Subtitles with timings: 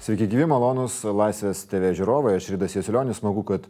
[0.00, 3.66] Sveiki gyvi, malonus Laisvės TV žiūrovai, aš Rydas Jesilionis, smagu, kad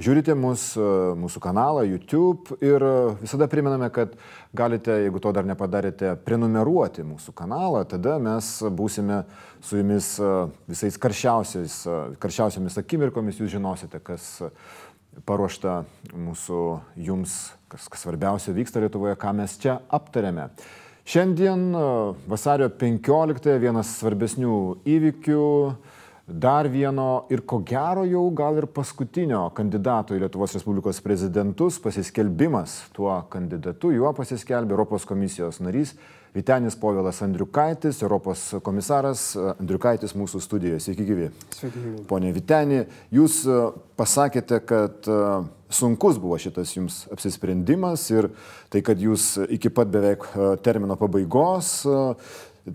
[0.00, 0.84] žiūrite mūsų,
[1.20, 2.56] mūsų kanalą YouTube.
[2.64, 2.80] Ir
[3.20, 4.14] visada priminame, kad
[4.56, 9.26] galite, jeigu to dar nepadarėte, prenumeruoti mūsų kanalą, tada mes būsime
[9.60, 10.08] su jumis
[10.72, 14.38] visais karščiausiamis akimirkomis, jūs žinosite, kas
[15.28, 15.82] paruošta
[16.16, 16.62] mūsų
[17.10, 17.36] jums,
[17.68, 20.48] kas, kas svarbiausia vyksta Lietuvoje, ką mes čia aptarėme.
[21.04, 21.80] Šiandien e,
[22.32, 24.54] vasario 15 vienas svarbesnių
[24.88, 25.48] įvykių,
[26.24, 32.78] dar vieno ir ko gero jau gal ir paskutinio kandidato į Lietuvos Respublikos prezidentus pasiskelbimas
[32.96, 35.92] tuo kandidatu, juo pasiskelbė Europos komisijos narys
[36.34, 40.80] Vitenis Povilas Andriukaitis, Europos komisaras Andriukaitis mūsų studijoje.
[40.82, 41.28] Sveiki gyvi.
[41.54, 42.00] Sveiki gyvi.
[42.10, 42.80] Pone Viteni,
[43.14, 43.58] jūs e,
[43.94, 45.18] pasakėte, kad e,
[45.70, 48.32] sunkus buvo šitas jums apsisprendimas ir
[48.66, 51.70] tai, kad jūs iki pat beveik e, termino pabaigos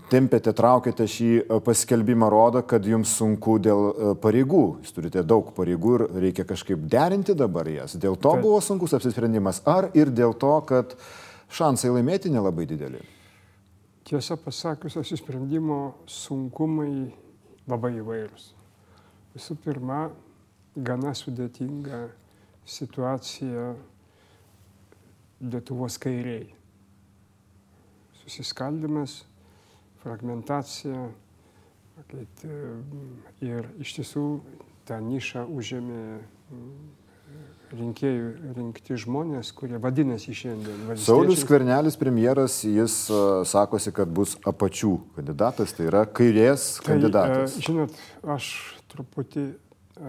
[0.08, 1.30] tempėte, traukėte šį
[1.66, 4.64] paskelbimą, rodo, kad jums sunku dėl pareigų.
[4.80, 8.00] Jūs turite daug pareigų ir reikia kažkaip derinti dabar jas.
[8.00, 9.60] Dėl to buvo sunkus apsisprendimas.
[9.68, 10.94] Ar ir dėl to, kad
[11.52, 13.02] šansai laimėti nelabai dideli?
[14.10, 15.76] Tiesą pasakius, apsisprendimo
[16.10, 17.12] sunkumai
[17.70, 18.48] labai įvairūs.
[19.36, 20.08] Visų pirma,
[20.74, 22.08] gana sudėtinga
[22.66, 23.68] situacija
[25.40, 26.48] Lietuvos kairiai.
[28.24, 29.20] Susiskaldimas,
[30.02, 31.06] fragmentacija
[33.46, 34.26] ir iš tiesų
[34.90, 36.02] tą nišą užėmė
[37.70, 40.96] rinkėjų rinkti žmonės, kurie vadinasi šiandien.
[40.98, 47.56] Saulis Skvernelis premjeras, jis uh, sakosi, kad bus apačių kandidatas, tai yra kairės tai, kandidatas.
[47.56, 47.90] Uh, žinot,
[48.36, 48.44] aš
[48.90, 49.44] truputį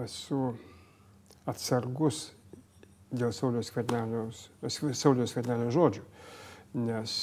[0.02, 0.40] esu
[1.48, 2.16] atsargus
[3.12, 6.02] dėl Sauliaus Skvernelio žodžių,
[6.82, 7.16] nes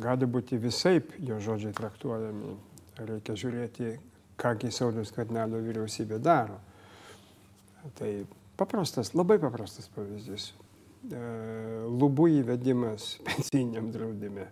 [0.00, 2.54] gali būti visaip jo žodžiai traktuojami.
[2.94, 3.96] Reikia žiūrėti,
[4.38, 6.60] kągi Sauliaus Skvernelio vyriausybė daro.
[7.98, 8.10] Tai
[8.56, 10.52] Paprastas, labai paprastas pavyzdys.
[11.10, 11.22] E,
[11.90, 14.48] lubų įvedimas pensiniam draudime.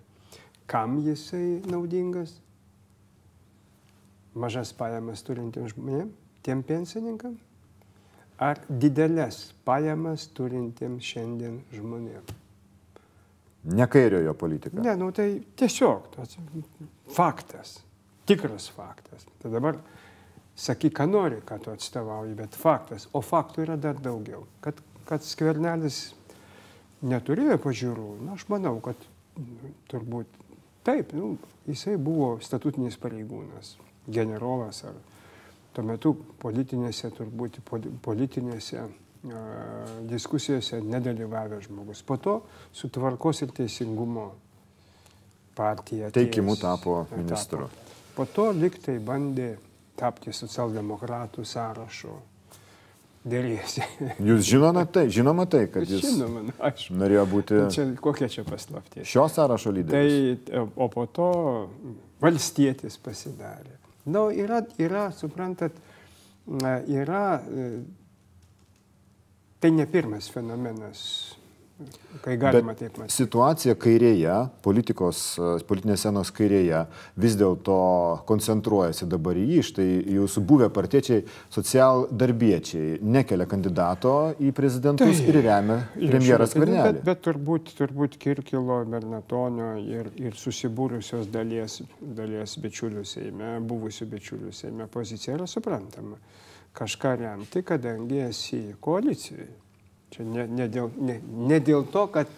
[0.71, 2.39] Kam jisai naudingas?
[4.33, 7.35] Mažas pajamas turintiems žmonėms, tiem pensininkam?
[8.43, 12.39] Ar didelės pajamas turintiems šiandien žmonėms?
[13.77, 14.81] Ne kairiojo politika.
[14.83, 16.35] Ne, nu tai tiesiog tas
[17.15, 17.77] faktas,
[18.27, 19.29] tikras faktas.
[19.39, 19.79] Tai dabar
[20.57, 24.45] sakyk, ką nori, ką tu atstovauji, bet faktas, o faktų yra dar daugiau.
[24.65, 26.13] Kad, kad skvernelis
[27.03, 28.99] neturėjo pažiūrų, na, aš manau, kad
[29.39, 30.43] nu, turbūt
[30.87, 31.37] taip, nu,
[31.69, 33.77] jisai buvo statutinis pareigūnas,
[34.11, 34.99] generolas ar
[35.73, 37.63] tuo metu politinėse, turbūt
[38.05, 38.85] politinėse
[40.11, 42.03] diskusijose nedalyvavęs žmogus.
[42.03, 42.41] Po to
[42.75, 44.33] su tvarkos ir teisingumo
[45.55, 46.11] partija.
[46.11, 47.69] Teikimų tapo ministru.
[47.69, 48.01] Tapo.
[48.17, 49.55] Po to liktai bandė
[49.99, 52.19] tapti socialdemokratų sąrašo.
[53.23, 53.85] Dėrėsi.
[54.29, 57.61] Jūs žinome tai, žinoma tai, kad jis žinoma, na, aš, norėjo būti.
[57.71, 59.07] Čia, kokia čia paslaptis?
[59.07, 60.41] Šio sąrašo lyderis.
[60.49, 61.29] Tai, o po to
[62.23, 63.77] valstietis pasidarė.
[64.03, 65.77] Na, nu, yra, yra, suprantat,
[66.91, 67.69] yra, e,
[69.63, 71.05] tai ne pirmas fenomenas
[72.23, 73.15] kai galima taip matyti.
[73.15, 74.35] Situacija kairėje,
[74.65, 75.23] politikos,
[75.69, 76.85] politinės senos kairėje
[77.23, 77.79] vis dėlto
[78.29, 79.63] koncentruojasi dabar į jį.
[79.71, 87.01] Štai jūsų buvę partiečiai, socialdarbiečiai nekelia kandidato į prezidentus tai, ir remia premjeras Kvernelį.
[87.01, 94.55] Bet, bet turbūt, turbūt Kirkilo, Bernatonio ir, ir susibūrusios dalies, dalies bičiulių Seime, buvusių bičiulių
[94.57, 96.21] Seime pozicija yra suprantama.
[96.73, 99.62] Kažką remti, kadangi esi koalicijoje.
[100.13, 102.31] Čia ne, ne, dėl, ne, ne dėl to, kad,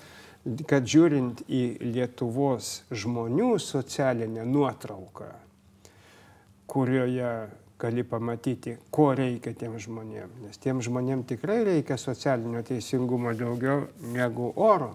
[0.71, 1.63] kad žiūrint į
[1.95, 5.33] Lietuvos žmonių socialinę nuotrauką,
[6.71, 7.33] kurioje
[7.85, 10.31] gali pamatyti, ko reikia tiem žmonėm.
[10.47, 14.95] Nes tiem žmonėm tikrai reikia socialinio teisingumo daugiau negu oro.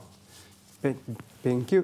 [1.43, 1.83] Penki,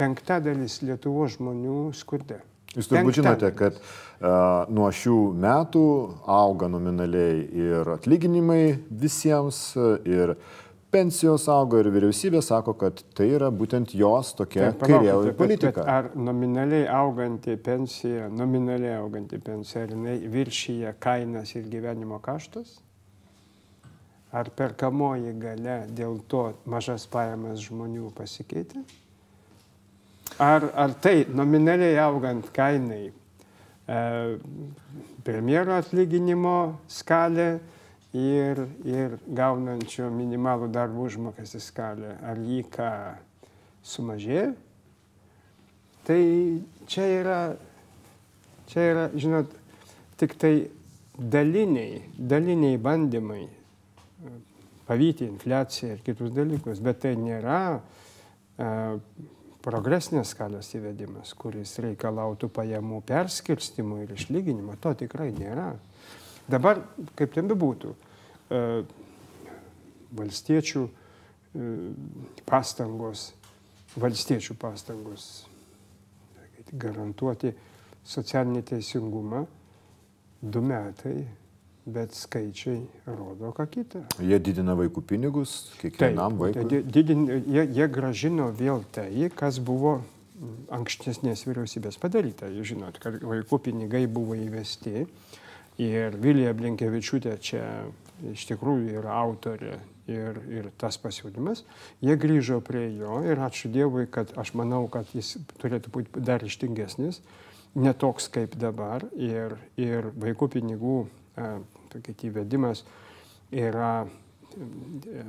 [0.00, 2.40] penktadalis Lietuvos žmonių skurde.
[2.72, 5.84] Jūs turbūt žinote, kad uh, nuo šių metų
[6.30, 9.64] auga nominaliai ir atlyginimai visiems,
[10.08, 10.36] ir
[10.92, 15.72] pensijos auga, ir vyriausybė sako, kad tai yra būtent jos tokia kairioji politika.
[15.72, 22.20] Bet, bet ar nominaliai auganti pensija, nominaliai auganti pensija, ar jinai viršyje kainas ir gyvenimo
[22.24, 22.78] kaštus?
[24.32, 28.84] Ar perkamoji gale dėl to mažas pajamas žmonių pasikeitė?
[30.42, 33.12] Ar, ar tai nominaliai augant kainai
[33.86, 33.98] e,
[35.22, 36.54] premjero atlyginimo
[36.90, 37.60] skalė
[38.16, 42.90] ir, ir gaunančio minimalų darbo užmokestį skalė, ar jį ką
[43.86, 44.48] sumažėjo?
[46.08, 46.22] Tai
[46.90, 47.40] čia yra,
[48.72, 49.52] čia yra, žinot,
[50.18, 50.56] tik tai
[51.14, 54.34] daliniai, daliniai bandymai e,
[54.90, 58.98] pavyti infliaciją ir kitus dalykus, bet tai nėra uh,
[59.62, 64.76] progresinės skalės įvedimas, kuris reikalautų pajamų perskirstimų ir išlyginimo.
[64.82, 65.72] To tikrai nėra.
[66.50, 66.82] Dabar,
[67.18, 68.82] kaip ten bebūtų, uh,
[70.18, 70.92] valstiečių uh,
[72.48, 73.30] pastangos,
[73.94, 75.30] valstiečių pastangos
[76.72, 77.52] garantuoti
[78.08, 79.44] socialinį teisingumą
[80.42, 81.22] du metai,
[81.86, 84.04] bet skaičiai rodo ką kitą.
[84.22, 86.82] Jie didina vaikų pinigus kiekvienam Taip, vaikui.
[86.86, 90.00] Didin, jie, jie gražino vėl tai, kas buvo
[90.74, 92.50] ankstesnės vyriausybės padaryta.
[92.50, 95.06] Jūs žinot, kad vaikų pinigai buvo įvesti
[95.82, 97.64] ir Vilija Blinkevičiūtė čia
[98.32, 99.76] iš tikrųjų yra autorė
[100.10, 101.64] ir, ir tas pasiūlymas.
[102.02, 106.44] Jie grįžo prie jo ir ačiū Dievui, kad aš manau, kad jis turėtų būti dar
[106.46, 107.22] ištingesnis
[107.74, 110.96] netoks kaip dabar ir, ir vaikų pinigų
[112.28, 112.84] įvedimas
[113.52, 113.92] yra
[114.56, 115.24] e,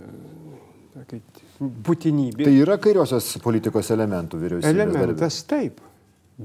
[1.59, 2.45] būtinybė.
[2.45, 4.75] Tai yra kairiosios politikos elementų vyriausybės.
[4.75, 5.50] Elementas darbė.
[5.50, 5.81] taip,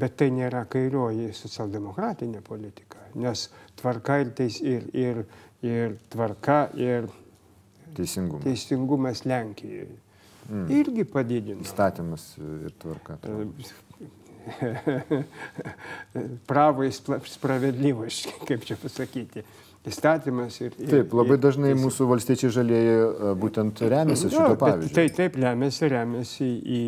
[0.04, 3.48] bet tai nėra kairioji socialdemokratinė politika, nes
[3.80, 5.24] tvarka ir, teis, ir, ir,
[5.62, 7.08] ir tvarka ir
[7.96, 9.96] teisingumas, teisingumas Lenkijoje.
[10.48, 10.68] Mm.
[10.72, 11.60] Irgi padidino.
[11.60, 13.18] Įstatymas ir tvarka.
[16.50, 19.44] pravai spravedlyvas, kaip čia pasakyti.
[19.88, 20.74] Įstatymas ir...
[20.82, 24.94] ir taip, labai ir, dažnai ir, mūsų valstiečiai žalieji e, būtent remiasi no, šito pavyzdžiu.
[24.98, 26.80] Tai taip, remiasi, remiasi į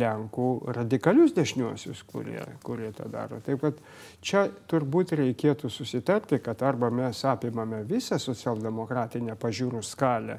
[0.00, 0.46] Lenkų
[0.78, 3.42] radikalius dešiniuosius, kurie, kurie tą daro.
[3.44, 3.82] Taip pat
[4.24, 10.38] čia turbūt reikėtų susitarti, kad arba mes apimame visą socialdemokratinę pažiūrų skalę,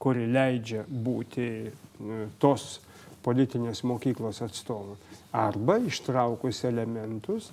[0.00, 1.50] kuri leidžia būti
[2.40, 2.78] tos
[3.22, 4.96] politinės mokyklos atstovų
[5.32, 7.50] arba ištraukus elementus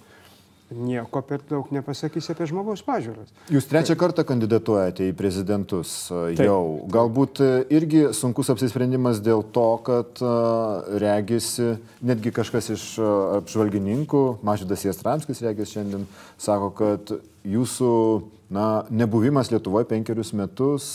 [0.69, 3.31] nieko per daug nepasakys apie žmogaus pažiūras.
[3.49, 6.45] Jūs trečią kartą kandidatuojate į prezidentus e, Taip.
[6.45, 6.61] jau.
[6.93, 10.33] Galbūt e, irgi sunkus apsisprendimas dėl to, kad e,
[11.01, 11.71] regisi,
[12.05, 12.85] netgi kažkas iš
[13.39, 16.05] apžvalgininkų, Mažydas Jastramskis regis šiandien,
[16.37, 17.15] sako, kad
[17.49, 17.93] jūsų
[18.53, 20.91] na, nebuvimas Lietuvoje penkerius metus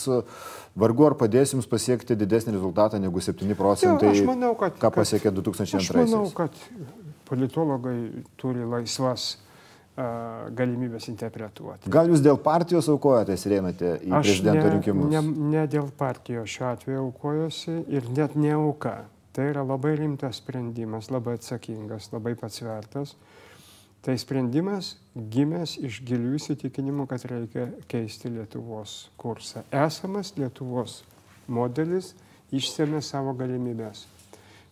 [0.79, 5.33] vargu ar padės jums pasiekti didesnį rezultatą negu 7 procentai, jo, manau, kad, ką pasiekė
[5.35, 5.79] 2002.
[5.81, 6.59] Aš manau, kad
[7.29, 7.97] politologai
[8.39, 11.91] turi laisvas uh, galimybės interpretuoti.
[11.91, 15.09] Gal jūs dėl partijos aukojatės einate į Aš prezidento ne, rinkimus?
[15.15, 15.23] Ne,
[15.55, 18.99] ne dėl partijos šiuo atveju aukojosi ir net ne auka.
[19.35, 23.15] Tai yra labai rimtas sprendimas, labai atsakingas, labai pasvertas.
[23.15, 23.44] Uh,
[24.05, 29.63] Tai sprendimas gimęs iš gilių įsitikinimų, kad reikia keisti Lietuvos kursą.
[29.73, 30.99] Esamas Lietuvos
[31.49, 32.11] modelis
[32.53, 34.03] išsėmė savo galimybės.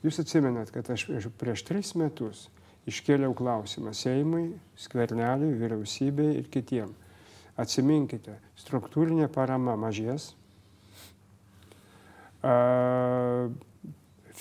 [0.06, 1.07] Jūs atsimenat, kad aš
[1.41, 2.44] prieš tris metus
[2.85, 6.94] iškėliau klausimą Seimui, skverneliui, vyriausybei ir kitiem.
[7.57, 10.31] Atsiminkite, struktūrinė parama mažės,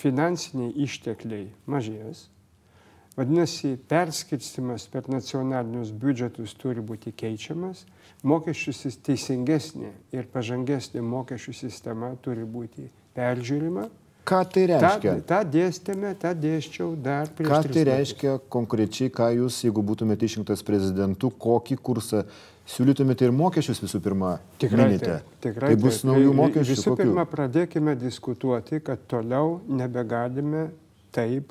[0.03, 2.27] finansiniai ištekliai mažės,
[3.17, 7.85] Vadinasi, perskirstimas per nacionalinius biudžetus turi būti keičiamas,
[8.25, 8.73] mokesčių
[9.05, 13.91] teisingesnė ir pažangesnė mokesčių sistema turi būti peržiūrima.
[14.25, 15.13] Ką tai reiškia?
[15.27, 17.53] Ta, tą dėstėme, tą dėščiau dar prieš.
[17.53, 18.49] Ką tai reiškia metus.
[18.55, 22.23] konkrečiai, ką jūs, jeigu būtumėte išrinktas prezidentu, kokį kursą
[22.71, 24.37] siūlytumėte ir mokesčius visų pirma?
[24.63, 24.87] Tikrai.
[24.87, 25.17] Minite.
[25.19, 25.73] Taip, tikrai.
[25.75, 26.13] Tai bus taip.
[26.13, 26.77] naujų mokesčių.
[26.77, 27.03] Visų kokių?
[27.03, 30.71] pirma, pradėkime diskutuoti, kad toliau nebegalime
[31.13, 31.51] taip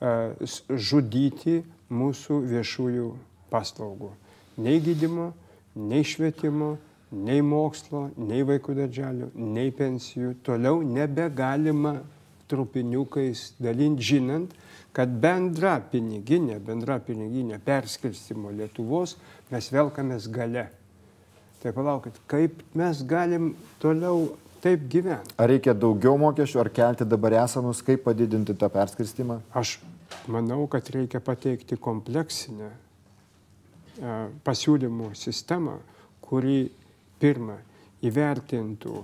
[0.00, 1.60] žudyti
[1.92, 3.08] mūsų viešųjų
[3.52, 4.10] paslaugų.
[4.62, 5.30] Nei gydimo,
[5.76, 6.76] nei švietimo,
[7.12, 10.34] nei mokslo, nei vaikų darželių, nei pensijų.
[10.46, 11.98] Toliau nebegalima
[12.50, 14.54] trupiniukais dalinti, žinant,
[14.96, 19.16] kad bendra piniginė, bendra piniginė perskirstimo Lietuvos
[19.52, 20.68] mes velkamės gale.
[21.60, 25.34] Tai palaukit, kaip mes galim toliau taip gyventi.
[25.38, 29.38] Ar reikia daugiau mokesčių, ar kelti dabar esamus, kaip padidinti tą perskirstimą?
[29.54, 29.76] Aš
[30.32, 35.78] manau, kad reikia pateikti kompleksinę e, pasiūlymų sistemą,
[36.26, 36.64] kuri
[37.22, 37.60] pirmą
[38.06, 39.02] įvertintų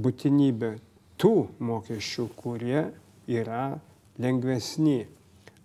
[0.00, 0.74] būtinybę
[1.20, 2.84] tų mokesčių, kurie
[3.30, 3.64] yra
[4.20, 5.02] lengvesni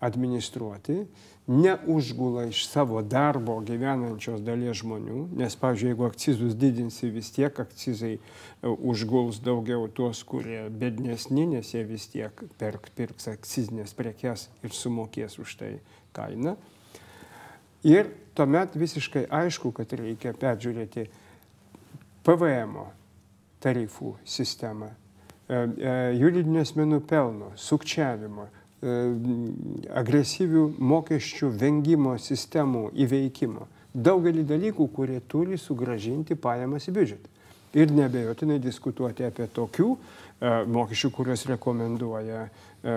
[0.06, 1.04] administruoti
[1.48, 8.16] neužgula iš savo darbo gyvenančios dalies žmonių, nes, pavyzdžiui, jeigu akcizus didinsi, vis tiek akcizai
[8.16, 8.22] e,
[8.66, 15.38] užguls daugiau tuos, kurie bednesni, nes jie vis tiek perk, pirks akcizinės prekes ir sumokės
[15.42, 15.72] už tai
[16.18, 16.56] kainą.
[17.86, 21.06] Ir tuomet visiškai aišku, kad reikia peržiūrėti
[22.26, 22.80] PVM
[23.62, 28.50] tarifų sistemą, e, e, juridinio asmenų pelno, sukčiavimo,
[28.86, 33.68] agresyvių mokesčių vengimo sistemų įveikimo.
[33.96, 37.32] daugelį dalykų, kurie turi sugražinti pajamas į biudžetą.
[37.76, 39.98] Ir nebejotinai diskutuoti apie tokių e,
[40.72, 42.96] mokesčių, kuriuos rekomenduoja e,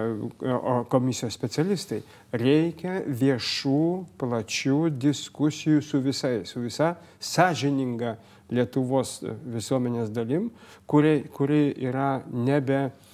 [0.90, 1.99] komisijos specialistai.
[2.30, 3.80] Reikia viešų,
[4.21, 8.16] plačių diskusijų su visais, su visa sąžininga
[8.49, 9.18] Lietuvos
[9.52, 10.47] visuomenės dalim,
[10.88, 13.07] kuri, kuri yra nebe e,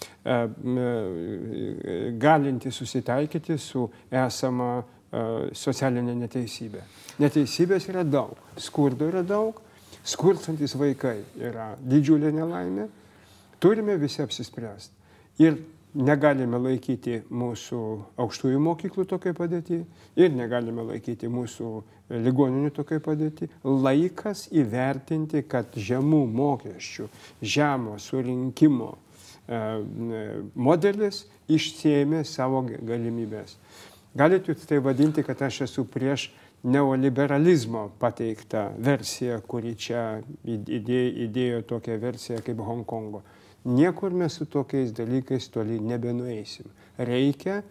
[2.24, 4.82] galinti susitaikyti su esama
[5.54, 6.80] socialinė neteisybė.
[7.22, 9.60] Neteisybės yra daug, skurdo yra daug,
[10.04, 12.88] skurstantis vaikai yra didžiulė nelaimė,
[13.62, 14.92] turime visi apsispręsti.
[15.44, 15.58] Ir
[15.94, 17.80] negalime laikyti mūsų
[18.22, 19.80] aukštųjų mokyklų tokiai padėti
[20.18, 21.70] ir negalime laikyti mūsų
[22.10, 23.48] ligoninių tokiai padėti.
[23.64, 27.08] Laikas įvertinti, kad žemų mokesčių,
[27.40, 29.03] žemo surinkimo e,
[30.54, 33.58] modelis išsėmė savo galimybės.
[34.14, 36.30] Galite jūs tai vadinti, kad aš esu prieš
[36.64, 43.20] neoliberalizmo pateiktą versiją, kuri čia įdėjo, įdėjo tokią versiją kaip Hongkongo.
[43.64, 46.68] Niekur mes su tokiais dalykais toli nebenueisim.
[46.98, 47.62] Reikia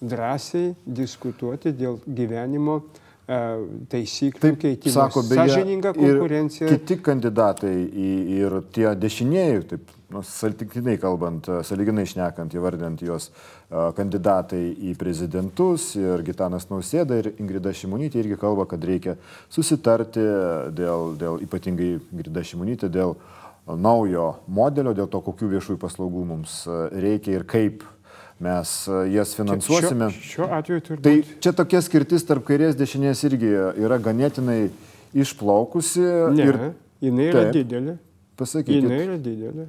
[0.00, 4.94] drąsiai diskutuoti dėl gyvenimo e, taisyklių Taip, keitimo.
[4.94, 6.70] Sako, beje, Sažininga konkurencija.
[6.72, 13.28] Kiti kandidatai į, ir tie dešinieji, taip, nu, saltiktinai kalbant, saliginai šnekant, įvardant juos
[13.68, 19.18] kandidatai į prezidentus ir Gitanas Nausėda ir Ingrida Šimonytė irgi kalba, kad reikia
[19.52, 20.24] susitarti
[20.78, 23.18] dėl, dėl ypatingai Ingrida Šimonytė, dėl
[23.76, 27.84] naujo modelio, dėl to, kokių viešųjų paslaugų mums e, reikia ir kaip
[28.42, 30.10] mes e, jas finansuosime.
[30.14, 31.06] Šiuo, šiuo atveju turbūt.
[31.06, 33.50] Tai čia tokia skirtis tarp kairės dešinės irgi
[33.84, 34.60] yra ganėtinai
[35.16, 36.04] išplaukusi.
[36.36, 36.60] Ne, ir...
[37.04, 37.98] jinai yra taip, didelė.
[38.38, 38.86] Pasakykite.
[38.86, 39.68] Jinai yra didelė.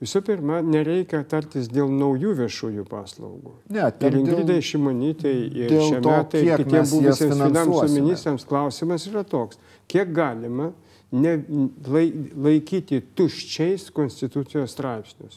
[0.00, 3.50] Visų pirma, nereikia tartis dėl naujų viešųjų paslaugų.
[3.68, 9.60] Ne, ir Ingridai dėl, Šimonytei ir šiame ir kitiems buvusiems finansų ministrams klausimas yra toks,
[9.92, 10.70] kiek galima
[11.12, 11.34] ne,
[11.84, 15.36] lai, laikyti tuščiais konstitucijos straipsnius.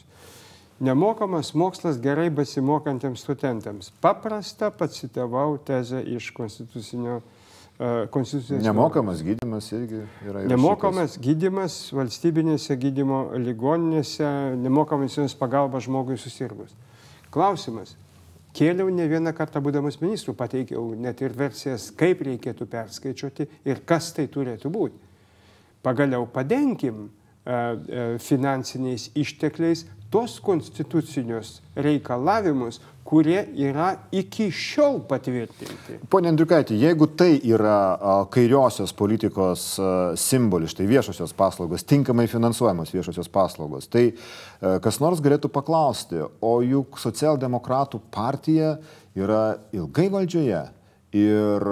[0.80, 3.92] Nemokamas mokslas gerai besimokantiems studentams.
[4.02, 8.64] Paprasta pacitavau tezę iš konstitucinio uh, konstitucijos.
[8.64, 10.42] Nemokamas gydimas irgi yra.
[10.50, 14.26] Nemokamas gydimas valstybinėse gydimo ligoninėse,
[14.58, 16.74] nemokamas jums pagalba žmogui susirgus.
[17.34, 17.94] Klausimas.
[18.54, 24.12] Kėliau ne vieną kartą būdamas ministrų, pateikiau net ir versijas, kaip reikėtų perskaičiuoti ir kas
[24.14, 25.02] tai turėtų būti
[25.84, 27.23] pagaliau padenkim e, e,
[28.24, 29.84] finansiniais ištekliais
[30.14, 35.98] tos konstitucinius reikalavimus, kurie yra iki šiol patvirtinti.
[36.10, 37.76] Pone Andriukaitė, jeigu tai yra
[38.32, 39.66] kairiosios politikos
[40.20, 44.14] simbolis, tai viešosios paslaugos, tinkamai finansuojamos viešosios paslaugos, tai e,
[44.84, 48.78] kas nors galėtų paklausti, o juk socialdemokratų partija
[49.14, 49.44] yra
[49.76, 50.64] ilgai valdžioje
[51.14, 51.66] ir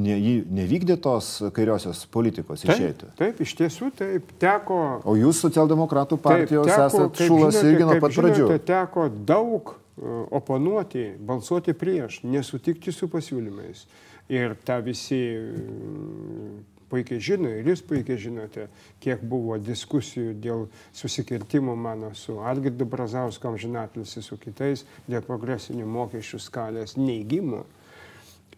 [0.00, 0.16] ne,
[0.60, 3.10] nevykdė tos kairiosios politikos taip, išėti.
[3.18, 4.80] Taip, iš tiesų taip, teko.
[5.04, 8.40] O jūs socialdemokratų partijos taip, teko, esate šulas žinote, irgi nuo pat pradžių.
[8.40, 13.84] Žinote, teko daug uh, oponuoti, balsuoti prieš, nesutikti su pasiūlymais.
[14.30, 16.52] Ir tą visi uh,
[16.90, 18.64] puikiai žino ir jūs puikiai žinote,
[19.02, 20.64] kiek buvo diskusijų dėl
[20.96, 27.66] susikirtimų mano su Algirdu Brazauskom žinatlis, su kitais, dėl progresinių mokesčių skalės neįgymo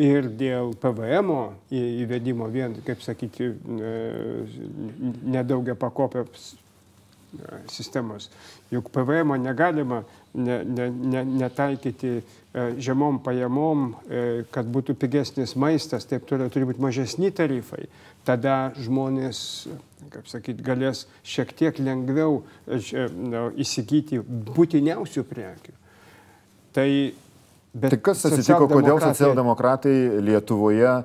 [0.00, 1.32] ir dėl PVM
[1.72, 3.92] įvedimo vien, kaip sakyti, e,
[5.34, 8.30] nedaugia pakopės e, sistemos.
[8.72, 12.22] Juk PVM negalima ne, ne, ne, netaikyti e,
[12.80, 13.90] žemom pajamom,
[14.54, 17.84] kad būtų pigesnis maistas, taip turi, turi būti mažesni tarifai.
[18.24, 19.66] Tada žmonės,
[20.14, 22.44] kaip sakyti, galės šiek tiek lengviau
[23.60, 25.76] įsigyti būtiniausių prekių.
[26.72, 26.88] Tai
[27.72, 30.96] Bet tai kas atsitiko, kodėl socialdemokratai Lietuvoje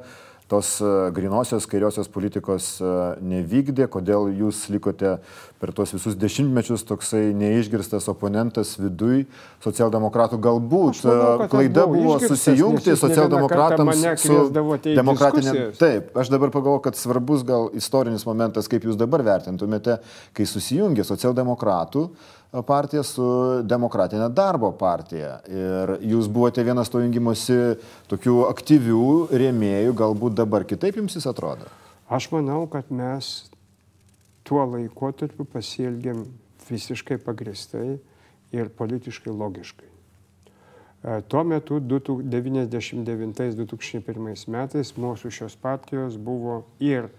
[0.47, 5.17] tos e, grinosios kairiosios politikos e, nevykdė, kodėl jūs likote
[5.59, 9.25] per tuos visus dešimtmečius toksai neišgirstas oponentas viduj
[9.63, 10.39] socialdemokratų.
[10.47, 15.67] Galbūt manau, e, klaida buvo susijungti socialdemokratams su demokratinė.
[15.79, 19.99] Taip, aš dabar pagalvoju, kad svarbus gal istorinis momentas, kaip jūs dabar vertintumėte,
[20.37, 22.07] kai susijungė socialdemokratų
[22.67, 23.25] partija su
[23.67, 25.39] demokratinė darbo partija.
[25.51, 27.77] Ir jūs buvote vienas to jungimuose
[28.11, 31.65] tokių aktyvių rėmėjų, galbūt dabar kitaip jums jis atrodo?
[32.07, 33.49] Aš manau, kad mes
[34.47, 36.23] tuo laikotarpiu pasielgėm
[36.69, 37.99] visiškai pagristai
[38.55, 39.89] ir politiškai logiškai.
[41.03, 47.09] E, tuo metu 1999-2001 metais mūsų šios partijos buvo ir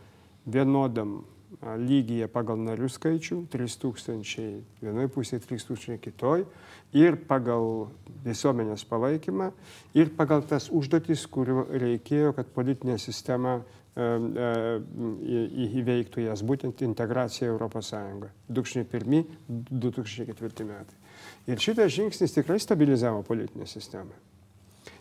[0.49, 1.25] vienodam
[1.63, 6.45] lygyje pagal narių skaičių, 3000 vienoje pusėje, 3000 kitoj,
[6.97, 7.89] ir pagal
[8.25, 9.51] visuomenės palaikymą,
[9.99, 13.59] ir pagal tas užduotis, kurių reikėjo, kad politinė sistema
[15.69, 18.29] įveiktų jas, būtent integracija Europos Sąjunga.
[18.55, 20.97] 2001-2004 metai.
[21.51, 24.15] Ir šitas žingsnis tikrai stabilizavo politinę sistemą.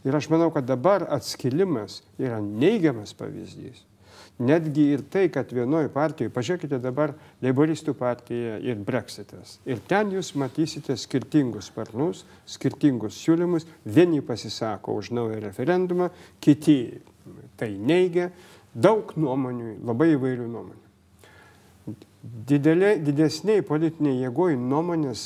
[0.08, 3.86] Ir aš manau, kad dabar atskilimas yra neigiamas pavyzdys.
[4.38, 9.56] Netgi ir tai, kad vienoje partijoje, pažiūrėkite dabar, Leiboristų partija ir Brexitas.
[9.65, 13.65] Ir ten jūs matysite skirtingus sparnus, skirtingus siūlymus.
[13.82, 16.77] Vieni pasisako už naują referendumą, kiti
[17.58, 18.29] tai neigia.
[18.77, 21.98] Daug nuomonių, labai įvairių nuomonių.
[22.48, 25.25] Didelė, didesniai politiniai jėgoji nuomonės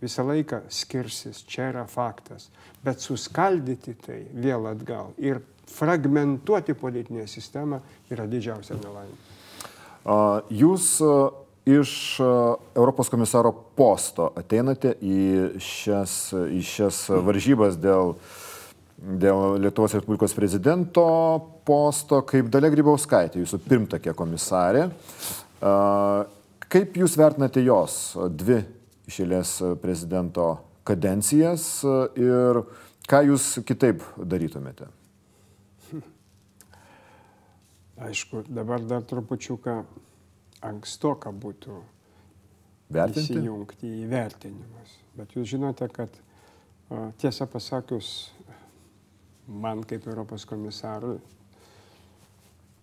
[0.00, 2.48] visą laiką skirsis, čia yra faktas.
[2.84, 7.80] Bet suskaldyti tai vėl atgal ir fragmentuoti politinę sistemą
[8.10, 9.18] yra didžiausia nelaimė.
[10.56, 10.86] Jūs
[11.68, 18.14] iš Europos komisaro posto ateinate į šias, į šias varžybas dėl,
[18.96, 21.04] dėl Lietuvos Respublikos prezidento
[21.68, 24.88] posto kaip Dalia Grybauskaitė, jūsų pirmtakė komisarė.
[26.70, 28.62] Kaip jūs vertinate jos dvi
[29.10, 30.46] išėlės prezidento
[30.86, 31.66] kadencijas
[32.18, 32.62] ir
[33.10, 34.88] ką jūs kitaip darytumėte?
[38.00, 39.74] Aišku, dabar dar trupučiuką
[40.64, 41.74] ankstoka būtų
[42.90, 43.36] Vertinti?
[43.36, 44.94] įsijungti į vertinimus.
[45.18, 46.14] Bet jūs žinote, kad
[47.20, 48.30] tiesą pasakius,
[49.46, 51.18] man kaip Europos komisarui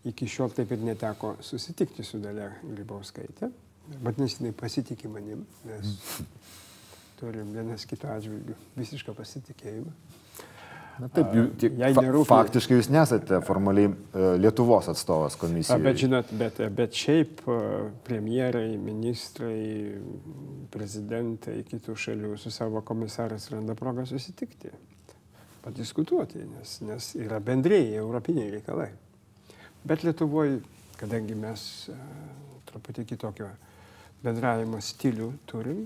[0.08, 3.50] iki šiol taip ir neteko susitikti su Dalia Grybauskaitė.
[3.88, 5.98] Vadinasi, jinai pasitikė manim, nes
[7.20, 9.94] turim vienas kito atžvilgių visišką pasitikėjimą.
[10.98, 11.30] Na taip,
[11.62, 15.84] tiek, fa faktiškai jūs nesate formaliai uh, Lietuvos atstovas komisijoje.
[15.86, 17.60] Bet žinot, bet, bet šiaip uh,
[18.08, 19.94] premjerai, ministrai,
[20.74, 24.74] prezidentai kitų šalių su savo komisarais randa progą susitikti,
[25.62, 28.90] padiskutuoti, nes, nes yra bendrėjai europiniai reikalai.
[29.88, 30.64] Bet Lietuvoje,
[30.98, 32.02] kadangi mes uh,
[32.72, 33.54] truputį kitokio
[34.24, 35.86] bendravimo stilių turim,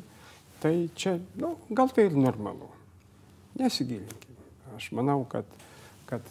[0.61, 2.69] tai čia, nu, gal tai ir normalu.
[3.59, 4.37] Nesigilinkime.
[4.77, 5.47] Aš manau, kad,
[6.09, 6.27] kad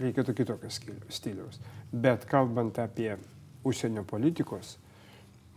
[0.00, 1.60] reikėtų kitokio stiliaus.
[1.92, 3.12] Bet kalbant apie
[3.64, 4.74] užsienio politikos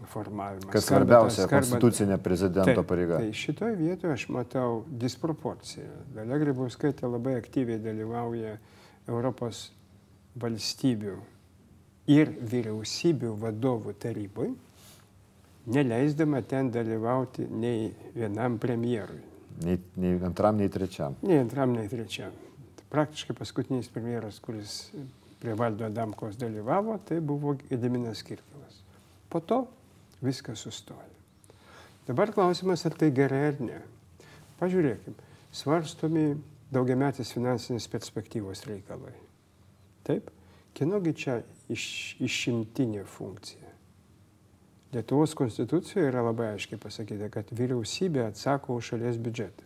[0.06, 0.70] formavimą.
[0.72, 3.22] Kas svarbiausia, konstitucinė prezidento taip, pareiga.
[3.22, 5.90] Tai šitoje vietoje aš matau disproporciją.
[6.16, 8.54] Dalia Grybauskaitė labai aktyviai dalyvauja
[9.10, 9.72] Europos
[10.38, 11.16] valstybių
[12.14, 14.52] ir vyriausybių vadovų tarybai,
[15.68, 19.22] neleisdama ten dalyvauti nei vienam premjerui.
[19.64, 21.16] Nei, nei antram, nei trečiam.
[21.26, 22.32] Nei antram, nei trečiam.
[22.92, 24.92] Praktiškai paskutinis premjeras, kuris
[25.42, 28.82] prie valdo Adamkos dalyvavo, tai buvo Gediminas Kirkilas.
[29.30, 29.66] Po to
[30.22, 31.14] viskas sustojo.
[32.08, 33.82] Dabar klausimas, ar tai gerai ar ne.
[34.62, 35.18] Pažiūrėkim,
[35.52, 36.30] svarstomi
[36.74, 39.14] daugiametės finansinės perspektyvos reikalai.
[40.08, 40.32] Taip,
[40.78, 41.42] kienogi čia
[41.74, 43.67] iš, išimtinė funkcija?
[44.96, 49.66] Lietuvos konstitucijoje yra labai aiškiai pasakyta, kad vyriausybė atsako už šalies biudžetą.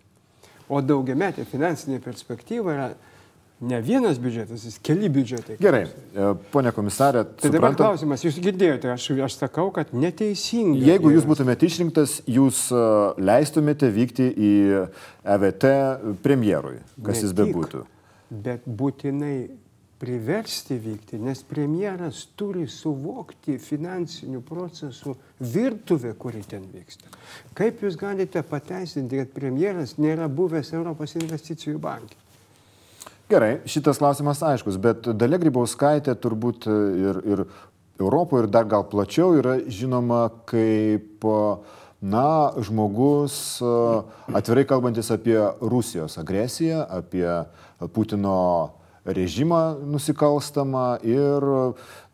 [0.71, 2.87] O daugiametė finansinė perspektyva yra
[3.61, 5.59] ne vienas biudžetas, jis keli biudžetai.
[5.61, 7.23] Gerai, e, ponė komisarė.
[7.37, 10.81] Tai dabar suprantam, klausimas, jūs girdėjote, aš, aš sakau, kad neteisingai.
[10.89, 12.83] Jeigu jūs būtumėte išrinktas, jūs e,
[13.21, 14.53] leistumėte vykti į
[15.37, 15.67] EVT
[16.25, 17.83] premjerui, kas ne jis bebūtų.
[18.31, 19.35] Bet būtinai
[20.01, 25.13] priversti vykti, nes premjeras turi suvokti finansinių procesų
[25.53, 27.11] virtuvę, kuri ten vyksta.
[27.57, 32.17] Kaip jūs galite pateisinti, kad premjeras nėra buvęs Europos investicijų bankė?
[33.31, 37.45] Gerai, šitas klausimas aiškus, bet Dalia Grybauskaitė turbūt ir, ir
[38.01, 41.23] Europoje, ir dar gal plačiau yra žinoma kaip
[42.01, 43.61] na, žmogus
[44.33, 47.29] atvirai kalbantis apie Rusijos agresiją, apie
[47.93, 51.45] Putino režimą nusikalstamą ir,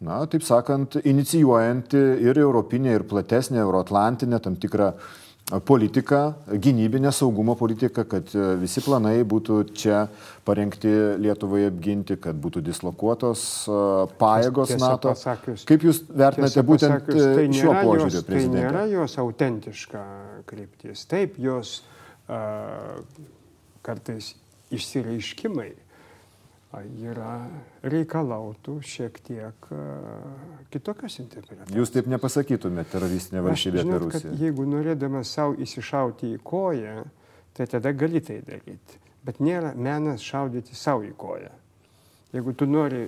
[0.01, 4.93] na, taip sakant, inicijuojanti ir europinė, ir platesnė, euroatlantinė tam tikrą
[5.65, 10.01] politiką, gynybinę saugumo politiką, kad visi planai būtų čia
[10.47, 10.91] parengti
[11.23, 13.43] Lietuvai apginti, kad būtų dislokuotos
[14.19, 15.13] pajėgos tiesa NATO.
[15.15, 18.59] Pasakius, Kaip Jūs vertinate būtent pasakius, tai šiuo požiūriu, prezidentė?
[18.59, 20.03] Tai nėra jos autentiška
[20.51, 21.07] kryptis.
[21.07, 21.77] Taip, jos
[22.27, 22.99] uh,
[23.87, 24.33] kartais
[24.75, 25.71] išsireiškimai
[26.85, 27.47] yra
[27.85, 29.69] reikalautų šiek tiek
[30.73, 31.75] kitokios interpretacijos.
[31.77, 34.33] Jūs taip nepasakytumėte teroristinė valstybė apie Rusiją.
[34.41, 36.97] Jeigu norėdamas savo įsišauti į koją,
[37.57, 39.01] tai tada gali tai daryti.
[39.27, 41.51] Bet nėra menas šaudyti savo į koją.
[42.33, 43.05] Jeigu tu nori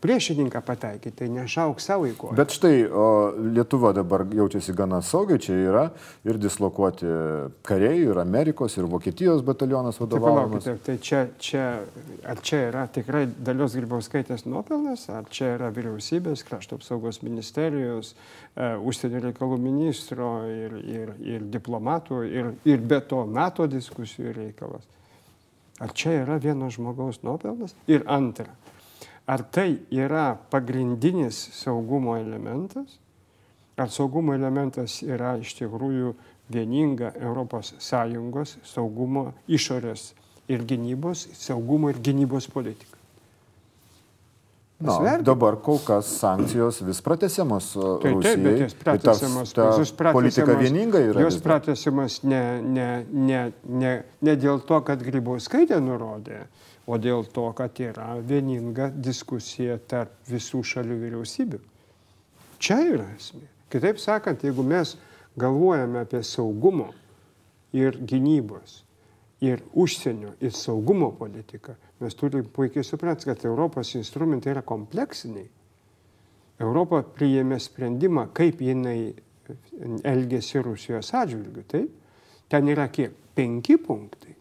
[0.00, 2.36] priešininką pataikyti, tai nešauk savo į koją.
[2.38, 5.82] Bet štai o, Lietuva dabar jaučiasi gana saugiai, čia yra
[6.22, 7.08] ir dislokuoti
[7.66, 10.68] kariai, ir Amerikos, ir Vokietijos batalionas vadovaujamas.
[10.68, 11.64] Tai, tai čia, čia,
[12.30, 18.78] ar čia yra tikrai dalios Grybauskaitės nuopelnas, ar čia yra vyriausybės, krašto apsaugos ministerijos, uh,
[18.86, 24.86] užsienio reikalų ministro ir, ir, ir diplomatų, ir, ir be to NATO diskusijų reikalas.
[25.78, 27.74] Ar čia yra vieno žmogaus nuopelnas?
[27.86, 28.50] Ir antra,
[29.26, 32.98] ar tai yra pagrindinis saugumo elementas?
[33.78, 36.16] Ar saugumo elementas yra iš tikrųjų
[36.50, 40.12] vieninga ES saugumo išorės
[40.50, 42.97] ir gynybos, saugumo ir gynybos politika?
[44.78, 45.24] Na, Sverti.
[45.26, 48.22] dabar kol kas sankcijos vis pratesiamos tai, Rusijai.
[48.22, 49.52] Taip, bet jos pratesiamos.
[49.52, 51.24] Ta, ta politika vieninga yra.
[51.26, 56.44] Jos pratesiamos ne, ne, ne, ne, ne dėl to, kad Grybauskaitė nurodė,
[56.86, 61.60] o dėl to, kad yra vieninga diskusija tarp visų šalių vyriausybių.
[62.62, 63.48] Čia yra esmė.
[63.74, 64.94] Kitaip sakant, jeigu mes
[65.38, 66.92] galvojame apie saugumo
[67.74, 68.84] ir gynybos
[69.40, 75.46] ir užsienio ir saugumo politiką, mes turime puikiai suprasti, kad Europos instrumentai yra kompleksiniai.
[76.58, 79.12] Europa priėmė sprendimą, kaip jinai
[80.06, 81.62] elgėsi Rusijos atžvilgiu.
[81.70, 81.94] Taip?
[82.50, 83.14] Ten yra kiek?
[83.38, 84.34] Penki punktai.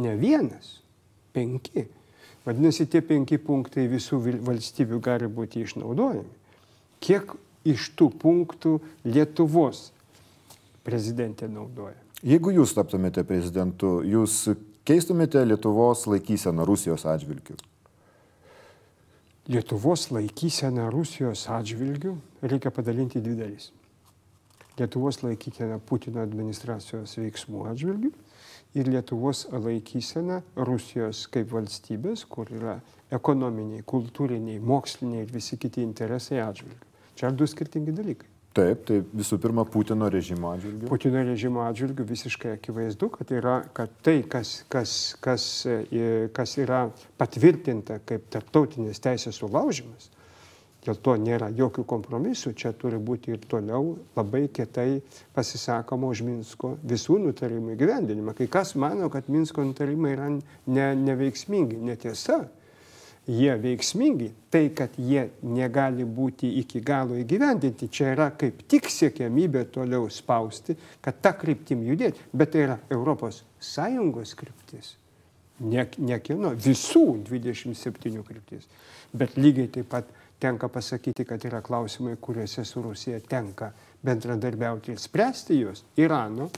[0.00, 0.78] Ne vienas.
[1.36, 1.84] Penki.
[2.46, 6.32] Vadinasi, tie penki punktai visų valstybių gali būti išnaudojami.
[7.04, 7.34] Kiek
[7.68, 9.90] iš tų punktų Lietuvos
[10.86, 12.07] prezidentė naudoja?
[12.26, 14.48] Jeigu jūs taptumėte prezidentu, jūs
[14.88, 17.54] keistumėte Lietuvos laikyseną Rusijos atžvilgių?
[19.48, 23.68] Lietuvos laikyseną Rusijos atžvilgių reikia padalinti dvi dalys.
[24.80, 28.10] Lietuvos laikysena Putino administracijos veiksmų atžvilgių
[28.78, 32.80] ir Lietuvos laikysena Rusijos kaip valstybės, kur yra
[33.14, 36.90] ekonominiai, kultūriniai, moksliniai ir visi kiti interesai atžvilgių.
[37.14, 38.27] Čia du skirtingi dalykai.
[38.56, 40.88] Taip, tai visų pirma, Putino režimo atžvilgiu.
[40.90, 46.86] Putino režimo atžvilgiu visiškai akivaizdu, kad, yra, kad tai, kas, kas, kas, e, kas yra
[47.20, 50.08] patvirtinta kaip tarptautinės teisės sulaužimas,
[50.86, 55.02] dėl to nėra jokių kompromisų, čia turi būti ir toliau labai kietai
[55.36, 58.34] pasisakoma už Minsko visų nutarimų įgyvendinimą.
[58.38, 62.46] Kai kas mano, kad Minsko nutarimai yra ne, neveiksmingi, netiesa
[63.28, 69.66] jie veiksmingi, tai, kad jie negali būti iki galo įgyvendinti, čia yra kaip tik siekiamybė
[69.74, 74.94] toliau spausti, kad tą kryptim judėti, bet tai yra ES kryptis,
[75.60, 78.64] ne, ne kieno, visų 27 kryptis.
[79.12, 80.08] Bet lygiai taip pat
[80.40, 83.72] tenka pasakyti, kad yra klausimai, kuriuose su Rusija tenka
[84.04, 85.84] bendradarbiauti ir spręsti juos.
[85.96, 86.48] Irano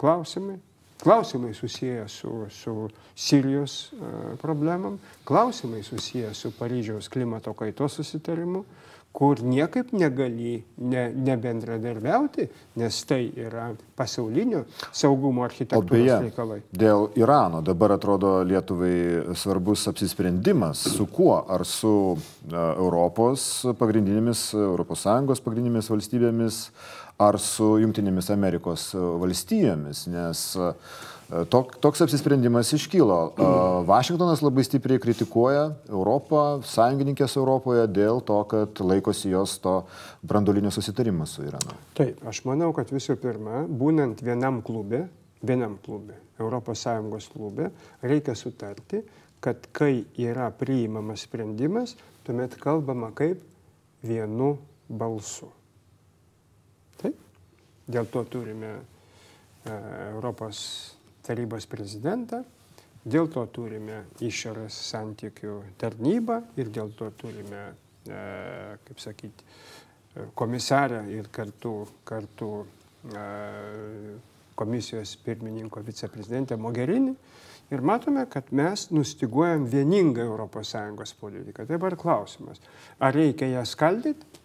[0.00, 0.58] klausimai,
[1.02, 8.64] Klausimai susiję su, su Sirijos uh, problemam, klausimai susiję su Paryžiaus klimato kaitos susitarimu,
[9.12, 12.46] kur niekaip negali ne, nebendradarbiauti,
[12.80, 14.62] nes tai yra pasaulinio
[14.92, 16.60] saugumo architektūros beje, reikalai.
[16.72, 22.16] Dėl Irano dabar atrodo Lietuvai svarbus apsisprendimas, su kuo, ar su uh,
[22.54, 26.62] Europos pagrindinėmis, ES pagrindinėmis valstybėmis,
[27.20, 30.70] ar su Junktinėmis Amerikos e, valstijomis, nes e,
[31.52, 33.18] tok, toks apsisprendimas iškylo.
[33.30, 33.48] E,
[33.88, 39.78] Vašingtonas labai stipriai kritikuoja Europą, sąjungininkės Europoje dėl to, kad laikosi jos to
[40.22, 41.78] brandolinio susitarimo su Iranu.
[41.98, 45.06] Taip, aš manau, kad visų pirma, būnant vienam klube,
[45.42, 47.70] vienam klube, ES klube,
[48.02, 49.02] reikia sutarti,
[49.42, 51.96] kad kai yra priimamas sprendimas,
[52.26, 53.42] tuomet kalbama kaip
[54.06, 54.56] vienu
[54.88, 55.50] balsu.
[57.92, 58.82] Dėl to turime e,
[60.12, 60.62] Europos
[61.26, 62.42] tarybos prezidentą,
[63.04, 67.64] dėl to turime išorės santykių tarnybą ir dėl to turime,
[68.06, 68.22] e,
[68.86, 69.46] kaip sakyti,
[70.34, 71.74] komisarę ir kartu,
[72.04, 73.26] kartu e,
[74.54, 77.14] komisijos pirmininko viceprezidentę Mogherini.
[77.72, 80.26] Ir matome, kad mes nustiguojam vieningą
[81.02, 81.64] ES politiką.
[81.64, 82.60] Tai dabar klausimas,
[83.00, 84.41] ar reikia ją skaldyti,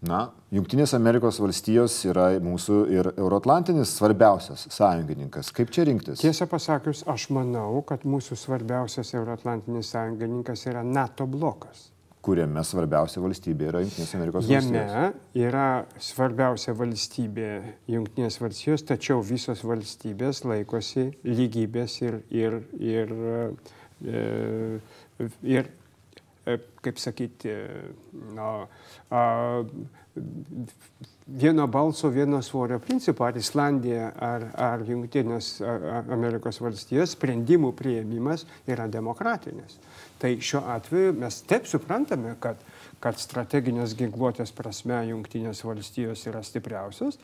[0.00, 5.50] Na, Junktinės Amerikos valstijos yra mūsų ir euroatlantinis svarbiausias sąjungininkas.
[5.52, 6.22] Kaip čia rinktis?
[6.22, 11.90] Tiesą pasakius, aš manau, kad mūsų svarbiausias euroatlantinis sąjungininkas yra NATO blokas.
[12.24, 14.72] Kuriame svarbiausia valstybė yra Junktinės Amerikos valstijos.
[14.72, 15.66] Jame yra
[16.00, 17.50] svarbiausia valstybė
[17.92, 23.14] Junktinės valstijos, tačiau visos valstybės laikosi lygybės ir, ir, ir,
[24.08, 24.80] ir,
[25.20, 25.70] e, ir
[26.80, 27.52] kaip sakyti,
[28.34, 28.50] na,
[31.26, 35.52] vieno balso, vieno svorio principą, ar Islandija, ar, ar Junktinės
[36.10, 39.78] Amerikos valstijos sprendimų prieimimas yra demokratinis.
[40.20, 42.58] Tai šiuo atveju mes taip suprantame, kad,
[43.00, 47.20] kad strateginės ginkluotės prasme Junktinės valstijos yra stipriausios.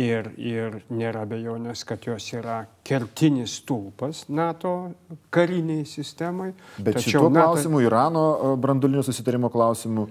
[0.00, 4.92] Ir, ir nėra bejonės, kad jos yra kertinis stulpas NATO
[5.34, 6.52] kariniai sistemai.
[6.78, 7.40] Bet Tačiau šituo NATO...
[7.40, 8.22] klausimu, Irano
[8.60, 10.06] brandulinio susitarimo klausimu,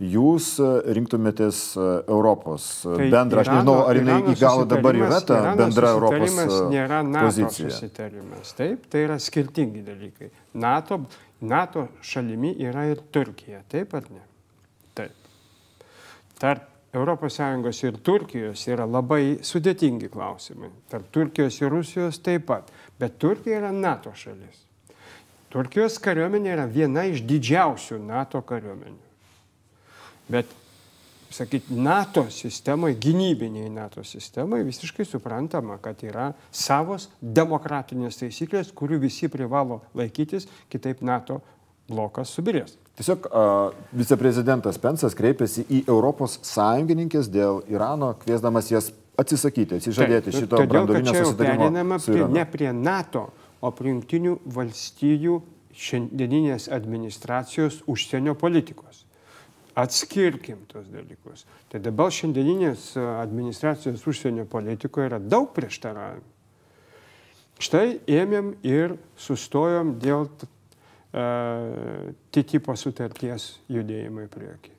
[0.00, 4.98] jūs e, rinktumėtės e, Europos e, tai bendrą, aš nežinau, ar jinai iki galo dabar
[4.98, 6.36] yra ta Irano bendra Europos
[6.72, 7.70] nėra NATO pozicija.
[7.70, 8.54] susitarimas.
[8.58, 10.30] Taip, tai yra skirtingi dalykai.
[10.58, 11.04] NATO,
[11.44, 14.24] NATO šalimi yra ir Turkija, taip ar ne?
[14.98, 15.34] Taip.
[16.40, 20.70] Tarp ES ir Turkijos yra labai sudėtingi klausimai.
[20.90, 22.70] Tarp Turkijos ir Rusijos taip pat.
[22.98, 24.62] Bet Turkija yra NATO šalis.
[25.50, 29.02] Turkijos kariuomenė yra viena iš didžiausių NATO kariuomenių.
[30.30, 30.50] Bet,
[31.34, 39.30] sakyt, NATO sistemoje, gynybiniai NATO sistemoje visiškai suprantama, kad yra savos demokratinės taisyklės, kurių visi
[39.30, 41.38] privalo laikytis, kitaip NATO
[41.90, 42.78] blokas subirės.
[42.94, 50.44] Tiesiog uh, viceprezidentas Pensas kreipėsi į Europos sąjungininkės dėl Irano, kviesdamas jas atsisakyti, atsižadėti Taip,
[50.44, 51.70] šito branduolinio susitarimo.
[52.04, 53.26] Prie, ne prie NATO,
[53.64, 55.40] o prie jungtinių valstijų
[55.74, 59.02] šiandieninės administracijos užsienio politikos.
[59.74, 61.48] Atskirkim tos dalykus.
[61.72, 66.30] Tai dabar šiandieninės administracijos užsienio politikoje yra daug prieštaravimų.
[67.62, 70.28] Štai ėmėm ir sustojom dėl
[71.14, 74.74] uh, TTIP sutarties judėjimą į priekį.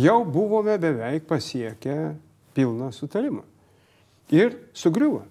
[0.00, 2.14] Jau buvome beveik pasiekę
[2.54, 3.42] pilną sutarimą.
[4.30, 5.24] Ir sugriuvo.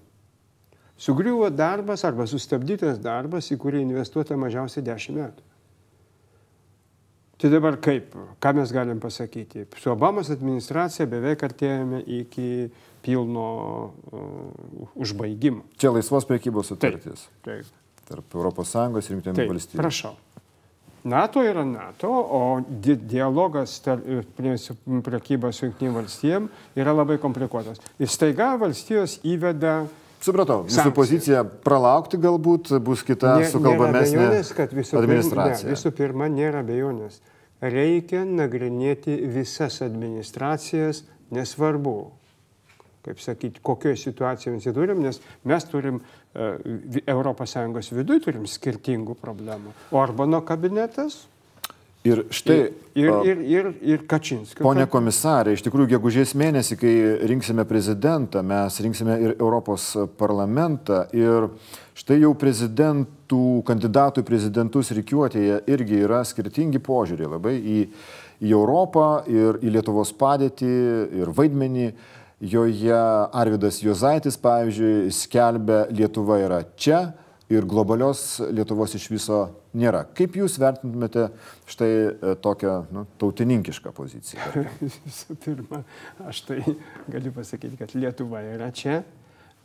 [1.00, 5.46] Sugriuvo darbas arba sustabdytas darbas, į kurį investuota mažiausiai 10 metų.
[7.40, 9.64] Tai dabar kaip, ką mes galim pasakyti?
[9.80, 12.68] Su Obamos administracija beveik artėjame iki
[13.00, 13.46] pilno
[13.88, 15.64] uh, užbaigimo.
[15.80, 17.24] Čia laisvos priekybos sutartis.
[17.40, 17.64] Taip.
[17.64, 17.79] taip.
[18.10, 19.80] Tarp ES ir Junktinių valstybių.
[19.80, 20.16] Prašau.
[21.04, 23.78] NATO yra NATO, o di dialogas
[24.36, 24.56] prie
[25.06, 27.80] priekybos su Junktinėm valstijom yra labai komplikuotas.
[27.96, 29.86] Ir staiga valstijos įveda
[30.20, 34.26] Supratau, jūsų pozicija pralaukti galbūt bus kita ne, sukalbamesnė
[35.00, 35.64] administracija.
[35.64, 37.22] Ne, visų pirma, nėra bejonės.
[37.64, 41.94] Reikia nagrinėti visas administracijas, nesvarbu,
[43.06, 46.02] kaip sakyti, kokioje situacijoje mes turim, nes mes turim
[46.34, 49.74] ES viduje turim skirtingų problemų.
[49.90, 51.24] Orbano kabinetas
[52.00, 52.70] Ir štai.
[52.96, 54.64] Ir, ir, ir, ir Kačinskio.
[54.64, 56.92] Pone komisarė, iš tikrųjų, gegužės mėnesį, kai
[57.28, 61.02] rinksime prezidentą, mes rinksime ir Europos parlamentą.
[61.12, 61.50] Ir
[62.00, 67.82] štai jau prezidentų, kandidatų į prezidentus reikiuotėje irgi yra skirtingi požiūriai labai į,
[68.40, 70.72] į Europą ir į Lietuvos padėtį
[71.20, 71.90] ir vaidmenį.
[72.40, 72.96] Joje
[73.36, 77.10] Arvidas Jozaitis, pavyzdžiui, skelbia Lietuva yra čia,
[77.50, 79.40] ir globalios Lietuvos iš viso
[79.76, 80.04] nėra.
[80.16, 81.26] Kaip Jūs vertintumėte
[81.68, 84.64] štai e, tokią nu, tautininkišką poziciją?
[84.80, 85.82] Visų pirma,
[86.30, 86.60] aš tai
[87.10, 89.00] galiu pasakyti, kad Lietuva yra čia,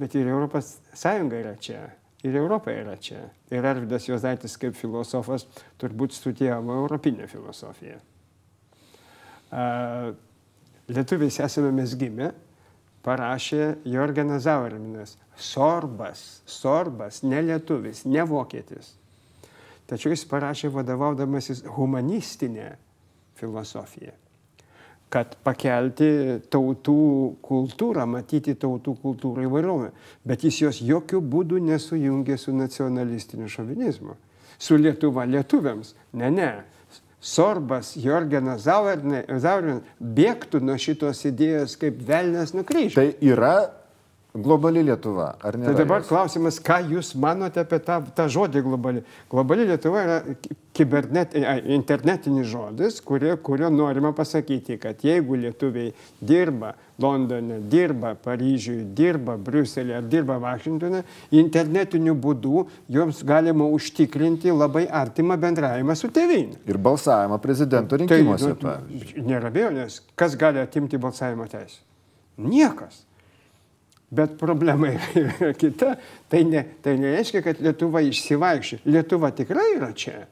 [0.02, 1.86] bet ir Europos Sąjunga yra čia.
[2.26, 3.22] Ir Europa yra čia.
[3.54, 5.46] Ir Arvidas Jozaitis kaip filosofas
[5.78, 8.00] turbūt studijavo europinę filosofiją.
[10.90, 12.32] Lietuviais esame mes gimę,
[13.06, 15.16] parašė Jorgenas Zaurminas.
[15.36, 18.94] Sorbas, Sorbas, ne lietuvis, ne vokietis.
[19.86, 22.72] Tačiau jis parašė vadovaudamasis humanistinė
[23.38, 24.16] filosofija,
[25.14, 26.08] kad pakelti
[26.50, 26.96] tautų
[27.46, 29.92] kultūrą, matyti tautų kultūrą įvairovę,
[30.26, 34.16] bet jis jos jokių būdų nesujungė su nacionalistiniu šovinizmu.
[34.58, 35.94] Su Lietuva lietuviams.
[36.16, 36.50] Ne, ne.
[37.26, 42.98] Sorbas, Jorgenas Zaurinas bėgtų nuo šitos idėjos kaip velnės nukryžius.
[43.00, 43.56] Tai yra
[44.36, 45.66] Globali Lietuva, ar ne?
[45.66, 46.10] Tai dabar jos?
[46.10, 49.04] klausimas, ką Jūs manote apie tą, tą žodį globali?
[49.32, 50.18] Globali Lietuva yra
[50.76, 51.38] kibernet,
[51.72, 60.02] internetinis žodis, kurio, kurio norima pasakyti, kad jeigu lietuviai dirba Londone, dirba Paryžiuje, dirba Briuselėje
[60.02, 61.06] ar dirba Vašingtone,
[61.40, 66.60] internetiniu būdu joms galima užtikrinti labai artimą bendravimą su tėvynė.
[66.68, 68.52] Ir balsavimą prezidento rinkimuose.
[68.60, 71.80] Tai, nu, nėra abejonės, kas gali atimti balsavimo teisę?
[72.36, 73.06] Niekas.
[74.16, 75.96] Bet problema yra kita.
[76.32, 78.84] Tai, ne, tai nereiškia, kad Lietuva išsivaikščia.
[78.88, 80.24] Lietuva tikrai yra čia.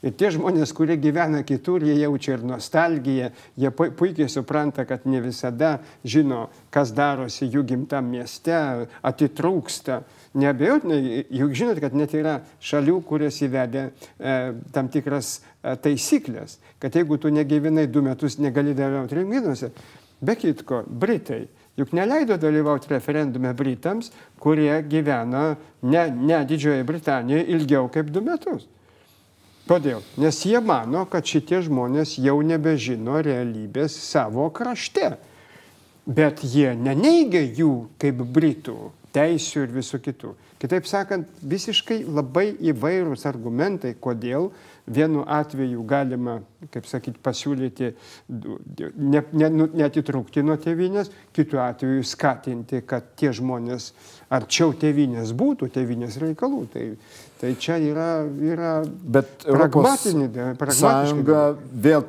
[0.00, 3.28] Ir tie žmonės, kurie gyvena kitur, jie jaučia ir nostalgiją,
[3.60, 5.74] jie puikiai supranta, kad ne visada
[6.08, 8.56] žino, kas darosi jų gimtam mieste,
[9.04, 10.00] atitrūksta.
[10.40, 14.36] Nebejotinai, juk žinot, kad net yra šalių, kurios įvedė e,
[14.72, 19.72] tam tikras taisyklės, kad jeigu tu negyvenai du metus, negali dalyvauti rinkimuose,
[20.24, 21.42] be kitko, Britai
[21.78, 28.66] juk neleido dalyvauti referendume Britams, kurie gyvena ne, ne Didžiojoje Britanijoje ilgiau kaip du metus.
[29.70, 30.02] Kodėl?
[30.18, 35.12] Nes jie mano, kad šitie žmonės jau nebežino realybės savo krašte.
[36.10, 40.32] Bet jie neneigia jų kaip Britų teisių ir visų kitų.
[40.60, 44.50] Kitaip sakant, visiškai labai įvairūs argumentai, kodėl
[44.86, 46.38] vienu atveju galima,
[46.72, 47.90] kaip sakyti, pasiūlyti
[48.30, 53.90] ne, ne, nu, netitrūkti nuo tėvynės, kitu atveju skatinti, kad tie žmonės
[54.30, 56.62] arčiau tėvynės būtų, tėvynės reikalų.
[56.72, 56.86] Tai,
[57.40, 59.46] tai čia yra, yra Bet.
[60.76, 61.44] Sąjunga
[61.86, 62.06] vėl,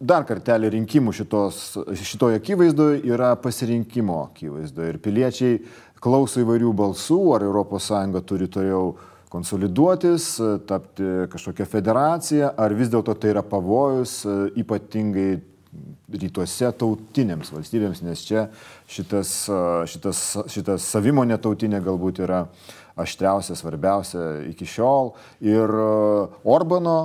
[0.00, 1.62] dar kartelį rinkimų šitos,
[2.02, 5.62] šitoje akivaizdoje yra pasirinkimo akivaizdoje ir piliečiai
[6.02, 7.90] klauso įvairių balsų, ar ES
[8.26, 8.92] turi toliau
[9.32, 10.34] konsoliduotis,
[10.68, 14.20] tapti kažkokią federaciją, ar vis dėlto tai yra pavojus
[14.60, 15.30] ypatingai
[16.12, 18.46] rytuose tautinėms valstybėms, nes čia
[18.90, 19.32] šitas,
[19.88, 22.44] šitas, šitas savimonė tautinė galbūt yra
[23.00, 25.14] aštriausia, svarbiausia iki šiol.
[25.40, 25.72] Ir
[26.44, 26.98] Orbano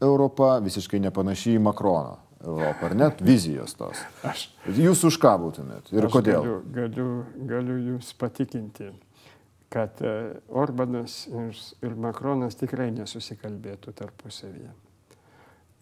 [0.00, 2.22] Europa visiškai nepanaši į Makrono.
[2.46, 3.98] Europą, ar net vizijos tos.
[4.26, 4.44] Aš,
[4.76, 6.44] jūs už ką būtumėt ir kodėl?
[6.44, 7.06] Galiu, galiu,
[7.48, 8.90] galiu jūs patikinti,
[9.72, 10.16] kad e,
[10.48, 11.24] Orbanas
[11.82, 14.72] ir, Makronas tikrai nesusikalbėtų tarpusavyje.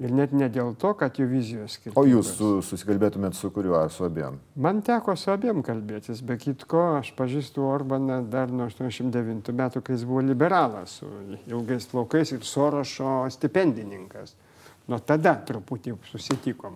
[0.03, 2.01] Ir net ne dėl to, kad jų vizijos skirtingos.
[2.03, 4.41] O jūs su, susikalbėtumėt su kuriuo ar su abiem?
[4.59, 9.95] Man teko su abiem kalbėtis, be kitko, aš pažįstu Orbaną dar nuo 89 metų, kai
[9.95, 11.11] jis buvo liberalas, su
[11.47, 14.35] ilgais plaukais ir Sorošo stipendininkas.
[14.91, 16.75] Nuo tada truputį susitikom.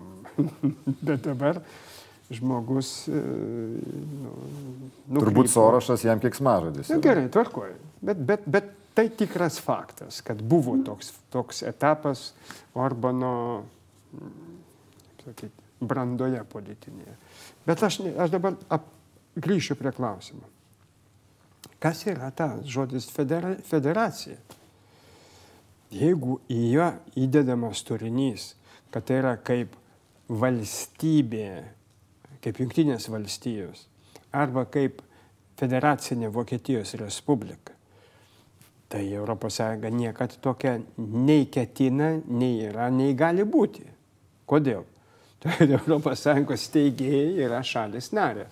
[1.06, 1.58] Bet dabar
[2.34, 2.90] žmogus.
[3.08, 4.34] E, nu,
[5.08, 5.22] nukrypo.
[5.22, 6.90] Turbūt Sorošas jam kiek smažadis.
[6.92, 7.78] Na, gerai, tvarkoju.
[8.04, 12.32] Bet, bet, bet tai tikras faktas, kad buvo toks, toks etapas
[12.78, 13.64] Orbano
[15.22, 17.16] sakyti, brandoje politinėje.
[17.68, 18.86] Bet aš, aš dabar ap,
[19.38, 20.46] grįšiu prie klausimo.
[21.78, 24.38] Kas yra ta žodis federa, federacija?
[25.94, 28.50] Jeigu į ją įdedamas turinys,
[28.92, 29.76] kad tai yra kaip
[30.28, 31.52] valstybė,
[32.44, 33.86] kaip Junktinės valstijos,
[34.32, 35.02] arba kaip
[35.58, 37.74] federacinė Vokietijos Respublika,
[38.88, 39.58] tai ES
[39.92, 43.84] niekad tokia nei ketina, nei yra, nei gali būti.
[44.48, 44.86] Kodėl?
[45.42, 48.48] Todėl ES steigėjai yra šalis narė.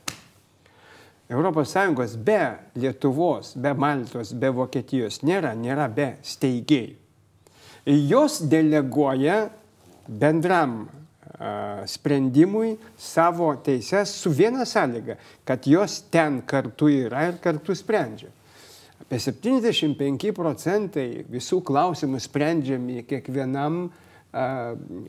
[1.29, 2.43] ES be
[2.77, 7.07] Lietuvos, be Maltos, be Vokietijos nėra, nėra be steigėjų
[7.87, 9.49] jos deleguoja
[10.09, 10.89] bendram
[11.87, 18.33] sprendimui savo teises su viena sąlyga, kad jos ten kartu yra ir kartu sprendžia.
[19.01, 23.85] Apie 75 procentai visų klausimų sprendžiami kiekvienam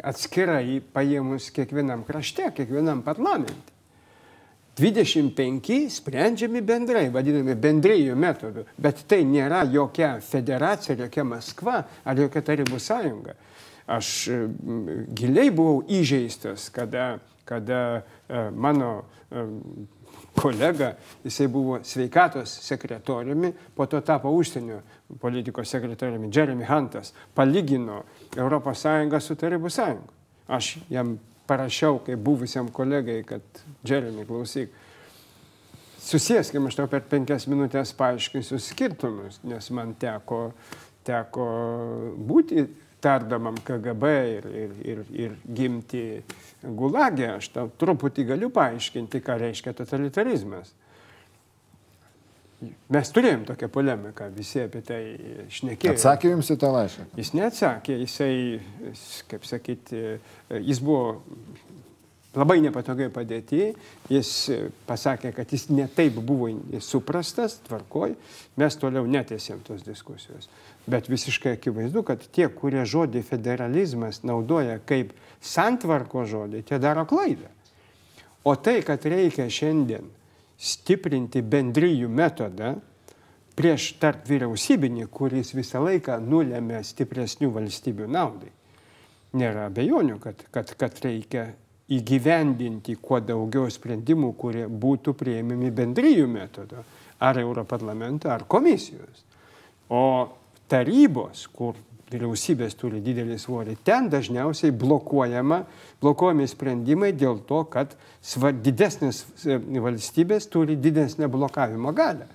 [0.08, 3.76] atskirai paėmus kiekvienam krašte, kiekvienam parlamente.
[4.78, 12.44] 25 sprendžiami bendrai, vadinami bendrėjų metodu, bet tai nėra jokia federacija, jokia Maskva ar jokia
[12.46, 13.34] Tarybų sąjunga.
[13.88, 14.08] Aš
[15.16, 17.80] giliai buvau įžeistas, kada, kada
[18.28, 19.46] e, mano e,
[20.36, 20.92] kolega,
[21.24, 24.82] jisai buvo sveikatos sekretoriumi, po to tapo užsienio
[25.22, 28.04] politikos sekretoriumi, Jeremy Huntas, palygino
[28.36, 30.14] ES su Tarybų sąjunga.
[30.48, 33.42] Aš jam parašiau kaip buvusiam kolegai, kad
[33.88, 34.74] Jeremy, klausyk,
[36.04, 40.52] susieskim, aš tau per penkias minutės paaiškinsiu skirtumus, nes man teko,
[41.08, 41.48] teko
[42.30, 42.68] būti
[43.02, 46.04] tardamam KGB ir, ir, ir, ir gimti
[46.64, 50.74] gulagė, aš tau truputį galiu paaiškinti, ką reiškia totalitarizmas.
[52.90, 55.02] Mes turėjom tokią polemiką, visi apie tai
[55.54, 55.94] šnekėjo.
[55.94, 57.06] Atsakė jums į tą laišką?
[57.20, 58.32] Jis neatsakė, jisai,
[59.30, 60.02] kaip sakyti,
[60.66, 61.20] jis buvo
[62.38, 63.62] labai nepatogiai padėti,
[64.10, 64.32] jis
[64.90, 66.50] pasakė, kad jis netaip buvo
[66.82, 68.18] suprastas, tvarkoj,
[68.58, 70.50] mes toliau netėsėm tos diskusijos.
[70.88, 75.12] Bet visiškai akivaizdu, kad tie, kurie žodį federalizmas naudoja kaip
[75.44, 77.52] santvarko žodį, tie daro klaidą.
[78.48, 80.08] O tai, kad reikia šiandien
[80.58, 82.78] stiprinti bendryjų metodą
[83.58, 88.54] prieš tarp vyriausybinį, kuris visą laiką nulėmė stipresnių valstybių naudai.
[89.38, 91.50] Nėra abejonių, kad, kad, kad reikia
[91.92, 96.84] įgyvendinti kuo daugiau sprendimų, kurie būtų prieimimi bendryjų metodo,
[97.20, 99.24] ar Europarlamento, ar komisijos.
[99.90, 100.04] O
[100.72, 101.76] tarybos, kur
[102.12, 105.66] vyriausybės turi didelį svorį, ten dažniausiai blokuojama,
[106.02, 112.30] blokuojami sprendimai dėl to, kad svar, didesnės e, valstybės turi didesnę blokavimo galę.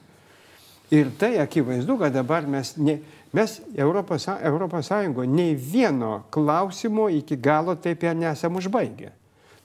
[0.92, 2.98] Ir tai akivaizdu, kad dabar mes ne,
[3.32, 9.08] Mes Europos, Europos Sąjungoje nei vieno klausimo iki galo taip ir nesam užbaigę.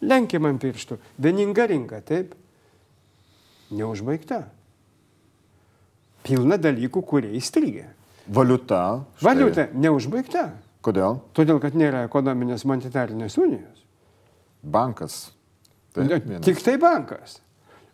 [0.01, 0.95] Lenkim ant pirštų.
[1.19, 2.31] Vieninga rinka, taip?
[3.75, 4.45] Neužbaigta.
[6.23, 7.89] Pilna dalykų, kurie įstrigė.
[8.27, 8.81] Valiuta.
[9.17, 9.27] Štai.
[9.27, 10.43] Valiuta neužbaigta.
[10.85, 11.19] Kodėl?
[11.35, 13.83] Todėl, kad nėra ekonominės monetarinės unijos.
[14.63, 15.17] Bankas.
[15.95, 17.39] Taip, ne, tik tai bankas.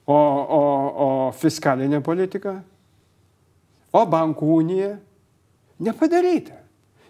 [0.04, 0.62] O, o,
[1.06, 1.08] o
[1.38, 2.58] fiskalinė politika?
[3.94, 4.92] O bankų unija?
[5.84, 6.63] Nepadaryta.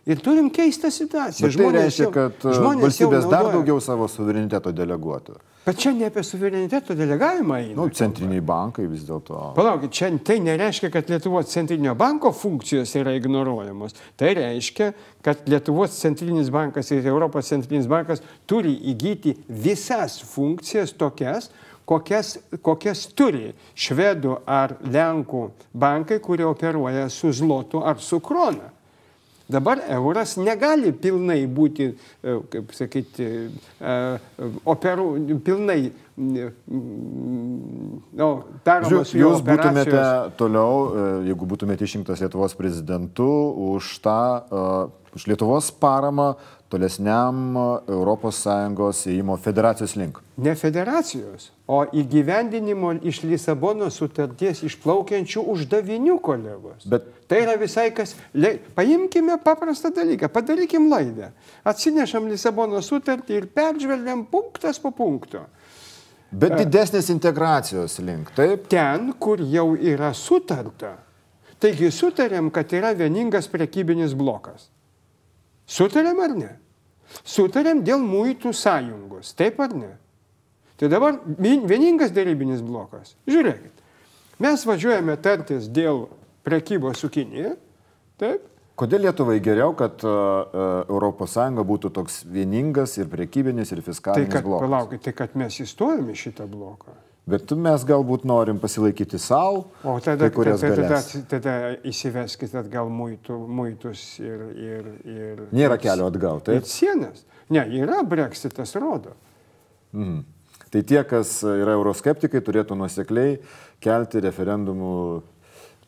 [0.06, 1.48] Ir turim keistą situaciją.
[1.48, 5.38] Bet tai reiškia, kad e, valstybės dar daugiau savo suvereniteto deleguotų.
[5.64, 7.76] Bet čia ne apie suvereniteto delegavimą eina.
[7.78, 9.54] Nu, centriniai bankai vis dėlto.
[9.56, 13.96] Palaukit, čia tai nereiškia, kad Lietuvos centrinio banko funkcijos yra ignoruojamos.
[14.20, 14.90] Tai reiškia,
[15.24, 21.48] kad Lietuvos centrinis bankas ir Europos centrinis bankas turi įgyti visas funkcijas tokias,
[21.88, 28.74] kokias, kokias turi švedų ar lenkų bankai, kurie operuoja su zlotu ar su krona.
[29.50, 33.96] Dabar euras negali pilnai būti, e, kaip sakyti, e,
[34.72, 35.08] operų,
[35.44, 35.92] pilnai
[38.16, 38.30] no,
[38.64, 40.06] daromas Žiūrėk, Jūs būtumėte
[40.40, 43.28] toliau, e, jeigu būtumėte išrinktas Lietuvos prezidentu,
[43.76, 44.22] už tą,
[45.12, 46.38] už Lietuvos paramą
[46.74, 47.56] tolesniam
[47.86, 50.20] ES įėjimo federacijos link?
[50.42, 56.88] Ne federacijos, o įgyvendinimo iš Lisabono sutarties išplaukiančių uždavinių kolegos.
[56.90, 57.12] Bet...
[57.30, 58.16] Tai yra visai kas.
[58.34, 58.58] Le...
[58.76, 61.32] Paimkime paprastą dalyką, padarykim laidą.
[61.66, 65.46] Atsinešam Lisabono sutartį ir peržvelgiam punktas po punkto.
[66.34, 68.66] Bet didesnės integracijos link, taip?
[68.72, 70.96] Ten, kur jau yra sutarta.
[71.62, 74.68] Taigi sutarėm, kad yra vieningas prekybinis blokas.
[75.70, 76.50] Sutarėm ar ne?
[77.22, 79.92] Sutarėm dėl muitų sąjungos, taip ar ne?
[80.80, 83.14] Tai dabar vieningas dėrybinis blokas.
[83.30, 83.84] Žiūrėkit,
[84.44, 86.08] mes važiuojame tartis dėl
[86.44, 87.54] prekybos su Kinija,
[88.20, 88.50] taip?
[88.74, 91.36] Kodėl Lietuvai geriau, kad uh, ES
[91.70, 94.66] būtų toks vieningas ir prekybinis, ir fiskalinis tai, kad, blokas?
[94.66, 96.96] Palaukit, tai kad mes įstojame šitą bloką.
[97.24, 99.70] Bet mes galbūt norim pasilaikyti savo.
[99.88, 100.98] O tada, tada, tada,
[101.32, 101.54] tada
[101.88, 105.44] įsiveskit atgal muitų, muitus ir, ir, ir...
[105.56, 106.60] Nėra kelio atgal, taip?
[106.60, 107.24] Ir sienas.
[107.54, 109.16] Ne, yra breksitas, rodo.
[109.96, 110.26] Mm.
[110.74, 113.38] Tai tie, kas yra euroskeptikai, turėtų nusekliai
[113.84, 114.94] kelti referendumų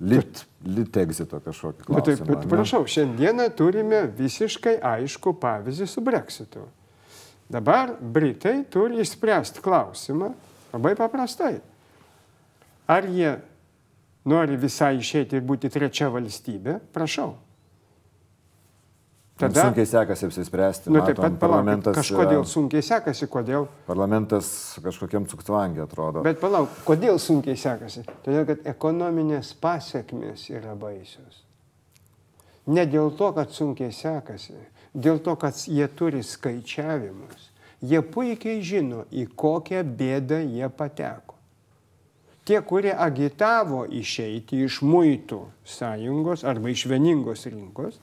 [0.08, 2.18] lit, lit exito kažkokį klausimą.
[2.22, 6.68] Bet, bet prašau, šiandieną turime visiškai aišku pavyzdį su breksitu.
[7.52, 10.32] Dabar Britai turi išspręsti klausimą,
[10.76, 11.62] Labai paprastai.
[12.92, 13.32] Ar jie
[14.28, 17.36] nori visai išėti ir būti trečia valstybė, prašau.
[19.40, 20.92] Tada, sunkiai sekasi apsispręsti.
[20.96, 23.66] Nu, taip pat palauk, kažkodėl sunkiai sekasi, kodėl?
[23.88, 24.48] Parlamentas
[24.84, 26.24] kažkokiam cuktvangė atrodo.
[26.24, 28.06] Bet palauk, kodėl sunkiai sekasi?
[28.24, 31.44] Todėl, kad ekonominės pasiekmes yra baisios.
[32.72, 34.56] Ne dėl to, kad sunkiai sekasi,
[34.96, 37.52] dėl to, kad jie turi skaičiavimus
[37.90, 41.36] jie puikiai žino, į kokią bėdą jie pateko.
[42.46, 47.98] Tie, kurie agitavo išeiti iš muitų sąjungos arba iš vieningos rinkos,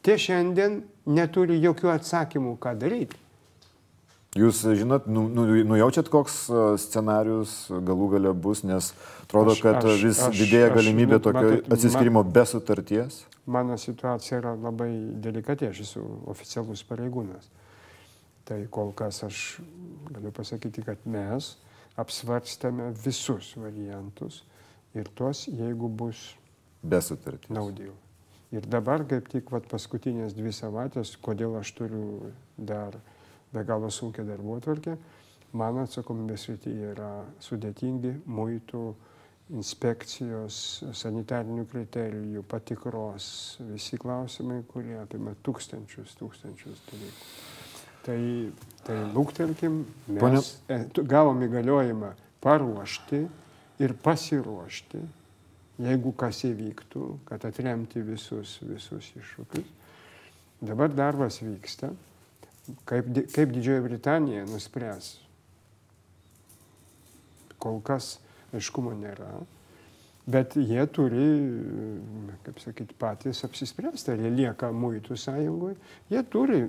[0.00, 3.20] tie šiandien neturi jokių atsakymų, ką daryti.
[4.36, 8.90] Jūs žinot, nu, nu, nujaučiat, koks e, scenarius galų gale bus, nes
[9.22, 13.22] atrodo, aš, kad aš, vis aš, didėja galimybė aš, tokio matot, atsiskirimo man, be sutarties.
[13.48, 14.90] Mano situacija yra labai
[15.24, 17.48] delikatė, aš esu oficialus pareigūnas.
[18.46, 19.42] Tai kol kas aš
[20.12, 21.56] galiu pasakyti, kad mes
[21.98, 24.44] apsvarstame visus variantus
[24.94, 26.36] ir tuos, jeigu bus
[26.82, 27.50] be sutarties.
[27.50, 27.96] Naudinga.
[28.54, 32.94] Ir dabar kaip tik vat, paskutinės dvi savaitės, kodėl aš turiu dar
[33.52, 34.94] be galo sunkia darbuotvarkė,
[35.56, 37.10] mano atsakomybės rytyje yra
[37.42, 38.84] sudėtingi muitų
[39.56, 40.60] inspekcijos,
[40.94, 43.28] sanitarinių kriterijų, patikros,
[43.72, 47.55] visi klausimai, kurie apima tūkstančius, tūkstančius dalykų.
[48.06, 48.20] Tai,
[48.86, 50.42] tai lūktelkim, mes Pone...
[50.70, 50.76] E,
[51.10, 52.12] gavom įgaliojimą
[52.44, 53.24] paruošti
[53.82, 55.00] ir pasiruošti,
[55.82, 59.72] jeigu kas įvyktų, kad atremti visus, visus iššūkius.
[60.62, 61.90] Dabar darbas vyksta.
[62.86, 65.12] Kaip, kaip Didžioji Britanija nuspręs,
[67.62, 68.16] kol kas
[68.56, 69.28] aiškumo nėra,
[70.26, 71.28] bet jie turi,
[72.46, 75.78] kaip sakyti, patys apsispręsti, ar jie lieka muitų sąjungoje,
[76.10, 76.64] jie turi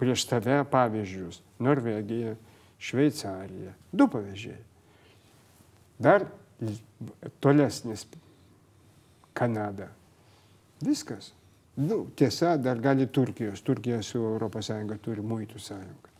[0.00, 2.34] prieš tave pavyzdžius- Norvegija,
[2.78, 3.72] Šveicarija.
[3.92, 4.62] Du pavyzdžiai.
[5.98, 6.26] Dar
[7.40, 8.06] tolesnis
[9.32, 9.88] Kanada.
[10.80, 11.32] Viskas.
[11.76, 13.62] Nu, tiesa, dar gali Turkijos.
[13.62, 14.20] Turkija su
[14.58, 16.10] ES turi muitų sąjungą.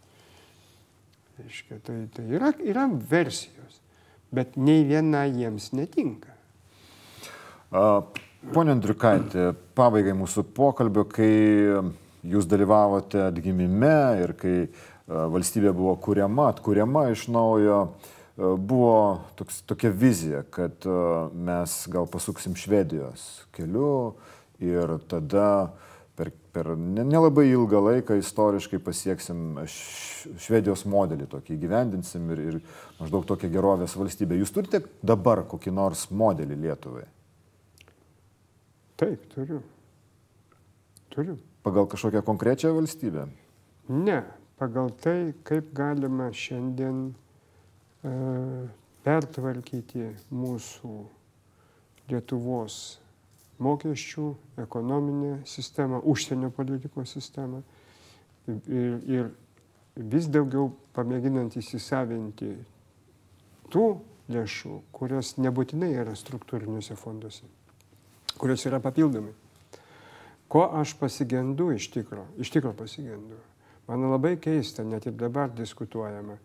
[1.39, 3.81] Reiškia, tai, tai yra, yra versijos,
[4.31, 6.31] bet nei viena jiems netinka.
[7.75, 8.03] A,
[8.53, 11.31] Pone Andriukaitė, pabaigai mūsų pokalbio, kai
[12.25, 14.69] jūs dalyvavote atgimime ir kai e,
[15.09, 18.97] valstybė buvo kuriama, atkuriama iš naujo, e, buvo
[19.39, 20.99] toks, tokia vizija, kad e,
[21.35, 24.15] mes gal pasuksim Švedijos keliu
[24.63, 25.75] ir tada
[26.17, 32.61] per, per nelabai ilgą laiką istoriškai pasieksim Švedijos modelį, tokį gyvendinsim ir, ir
[33.01, 34.39] maždaug tokią gerovės valstybę.
[34.41, 37.09] Jūs turite dabar kokį nors modelį Lietuvai?
[38.95, 39.59] Taip, turiu.
[41.11, 41.35] Turiu.
[41.65, 43.27] Pagal kažkokią konkrečią valstybę?
[43.89, 44.23] Ne,
[44.61, 48.69] pagal tai, kaip galima šiandien uh,
[49.05, 50.93] pertvarkyti mūsų
[52.13, 52.99] Lietuvos
[53.65, 54.27] mokesčių,
[54.61, 57.63] ekonominę sistemą, užsienio politikos sistemą
[58.51, 59.31] ir, ir
[59.97, 62.53] vis daugiau pamėginant įsisavinti
[63.73, 63.89] tų
[64.37, 67.49] lėšų, kurios nebūtinai yra struktūriniuose fonduose
[68.39, 69.33] kurios yra papildomi.
[70.49, 72.27] Ko aš pasigendu iš tikro?
[72.39, 73.39] Iš tikro pasigendu.
[73.89, 76.39] Man labai keista, net ir dabar diskutuojama,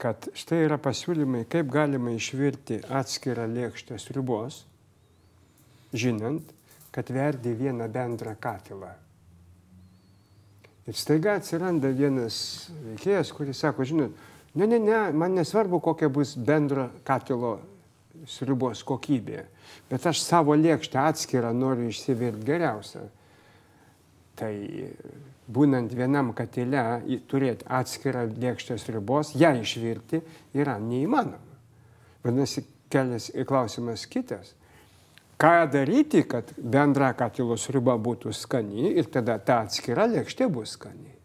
[0.00, 4.62] kad štai yra pasiūlymai, kaip galima išvirti atskirą lėkštę sriubos,
[5.92, 6.54] žinant,
[6.94, 8.94] kad verdi vieną bendrą katilą.
[10.88, 14.16] Ir staiga atsiranda vienas veikėjas, kuris sako, žinot,
[14.56, 17.58] ne, ne, ne, man nesvarbu, kokia bus bendro katilo
[18.28, 19.44] sriubos kokybė,
[19.90, 23.04] bet aš savo lėkštę atskirą noriu išsivirti geriausią.
[24.40, 24.52] Tai
[25.50, 30.22] būnant vienam katile, turėti atskirą lėkštę sriubos, ją išvirti
[30.56, 31.58] yra neįmanoma.
[32.24, 34.54] Vadinasi, kelias klausimas kitas.
[35.40, 41.19] Ką daryti, kad bendra katilo sriuba būtų skani ir tada ta atskira lėkštė bus skani.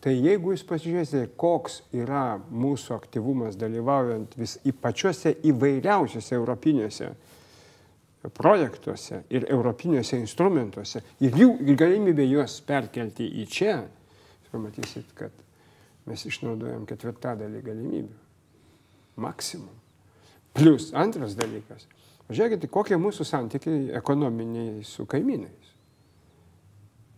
[0.00, 7.10] Tai jeigu jūs pasižiūrėsite, koks yra mūsų aktyvumas dalyvaujant vis į pačiuose įvairiausiuose europinėse
[8.36, 13.76] projektuose ir europinėse instrumentuose ir jų ir galimybė juos perkelti į čia,
[14.52, 15.32] pamatysit, kad
[16.08, 18.18] mes išnaudojam ketvirtadalį galimybių.
[19.20, 19.76] Maksimum.
[20.56, 21.84] Plus antras dalykas.
[22.30, 25.69] Žiūrėkite, kokie mūsų santykiai ekonominiai su kaimynais.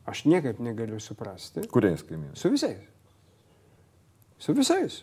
[0.06, 1.66] Aš niekaip negaliu suprasti.
[1.70, 2.38] Kuriais kaimynais?
[2.40, 2.82] Su visais.
[4.38, 5.02] Su visais.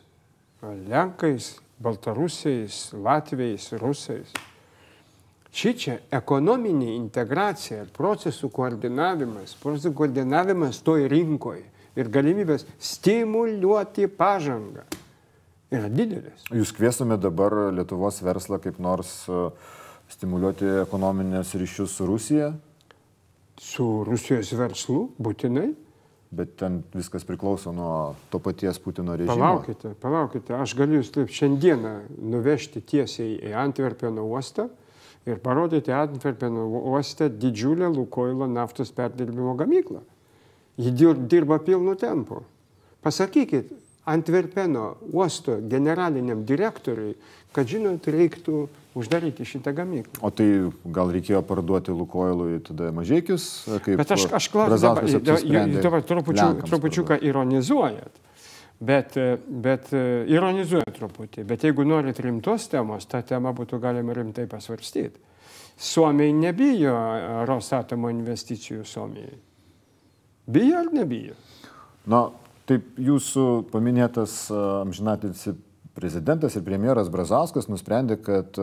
[0.61, 4.33] Lenkais, Baltarusiais, Latviais, Rusais.
[5.49, 11.63] Ši čia ekonominė integracija ir procesų koordinavimas, procesų koordinavimas toj rinkoje
[11.97, 14.83] ir galimybės stimuliuoti pažangą
[15.73, 16.45] yra didelis.
[16.53, 19.47] Jūs kviestumėte dabar Lietuvos verslą kaip nors e,
[20.13, 22.51] stimuliuoti ekonominės ryšius su Rusija?
[23.59, 25.69] Su Rusijos verslu, būtinai.
[26.29, 29.33] Bet ten viskas priklauso nuo to paties Putino režimo.
[29.33, 34.67] Palaukite, palaukite, aš galiu jūs taip šiandieną nuvežti tiesiai į Antverpeno uostą
[35.25, 40.03] ir parodyti Antverpeno uostą didžiulę Lukoilo naftos perdirbimo gamyklą.
[40.79, 40.93] Ji
[41.27, 42.43] dirba pilnu tempu.
[43.01, 43.73] Pasakykit
[44.09, 47.13] Antverpeno uosto generaliniam direktoriui,
[47.53, 48.63] kad žinot, reiktų
[48.97, 50.21] uždaryti šitą gamyklą.
[50.25, 50.47] O tai
[50.93, 53.45] gal reikėjo parduoti Lukoilui tada mažiekius?
[53.85, 58.25] Bet aš, aš klausiu, dabar, dabar trupučiu, trupučiuką ironizuojat.
[58.79, 59.17] Bet,
[59.49, 61.43] bet ironizuoja truputį.
[61.47, 65.19] Bet jeigu norit rimtos temos, tą temą būtų galima rimtai pasvarstyti.
[65.79, 66.95] Suomiai nebijo
[67.47, 69.37] Rosatomo investicijų Suomijai.
[70.49, 71.35] Bijo ar nebijo?
[72.09, 72.25] Na,
[72.69, 75.55] taip jūsų paminėtas amžinatilsi
[75.97, 78.59] prezidentas ir premjeras Brazauskas nusprendė, kad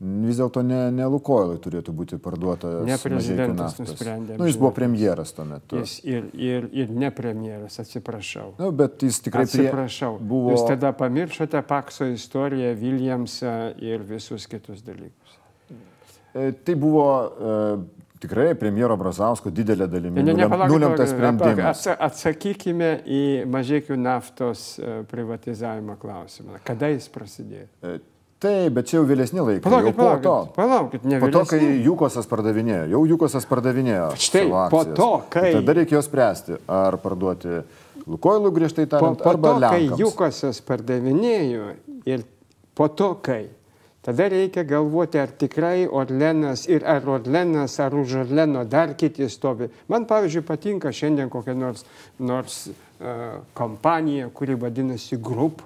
[0.00, 2.78] vis dėlto ne, ne Lukoilai turėtų būti parduotas.
[2.88, 4.38] Ne prezidentas nusprendė.
[4.40, 5.80] Nu, jis buvo premjeras tuo metu.
[5.82, 8.54] Jis ir, ir, ir ne premjeras, atsiprašau.
[8.60, 10.14] Nu, bet jis tikrai atsiprašau.
[10.20, 10.54] Buvo...
[10.54, 15.36] Jūs tada pamiršote Pakso istoriją, Williamsą ir visus kitus dalykus.
[16.32, 17.54] E, tai buvo e,
[18.20, 21.86] tikrai premjero Brazausko didelė dalimi ne, ne, nulemtas sprendimas.
[21.90, 26.60] Atsakykime į mažiekių naftos e, privatizavimo klausimą.
[26.66, 27.66] Kada jis prasidėjo?
[27.80, 27.94] E,
[28.42, 29.64] taip, bet čia jau vėlesni laikai.
[29.64, 30.34] Palaukit, po palaukit, to.
[30.56, 34.10] Palaukit, ne po to, kai Jukosas pardavinėjo, jau Jukosas pardavinėjo.
[34.28, 35.54] Štai, po to, kai...
[35.56, 37.62] Tada reikėjo spręsti, ar parduoti
[38.10, 39.96] Lukoilų griežtai tariant, po, po arba to, Lenkams.
[39.96, 41.72] kai Jukosas pardavinėjo
[42.08, 42.24] ir
[42.76, 43.42] po to, kai
[44.00, 49.68] Tada reikia galvoti, ar tikrai Orlenas ir ar Orlenas, ar už Orleno dar kiti stovi.
[49.92, 51.84] Man, pavyzdžiui, patinka šiandien kokia nors,
[52.18, 55.60] nors uh, kompanija, kuri vadinasi Group.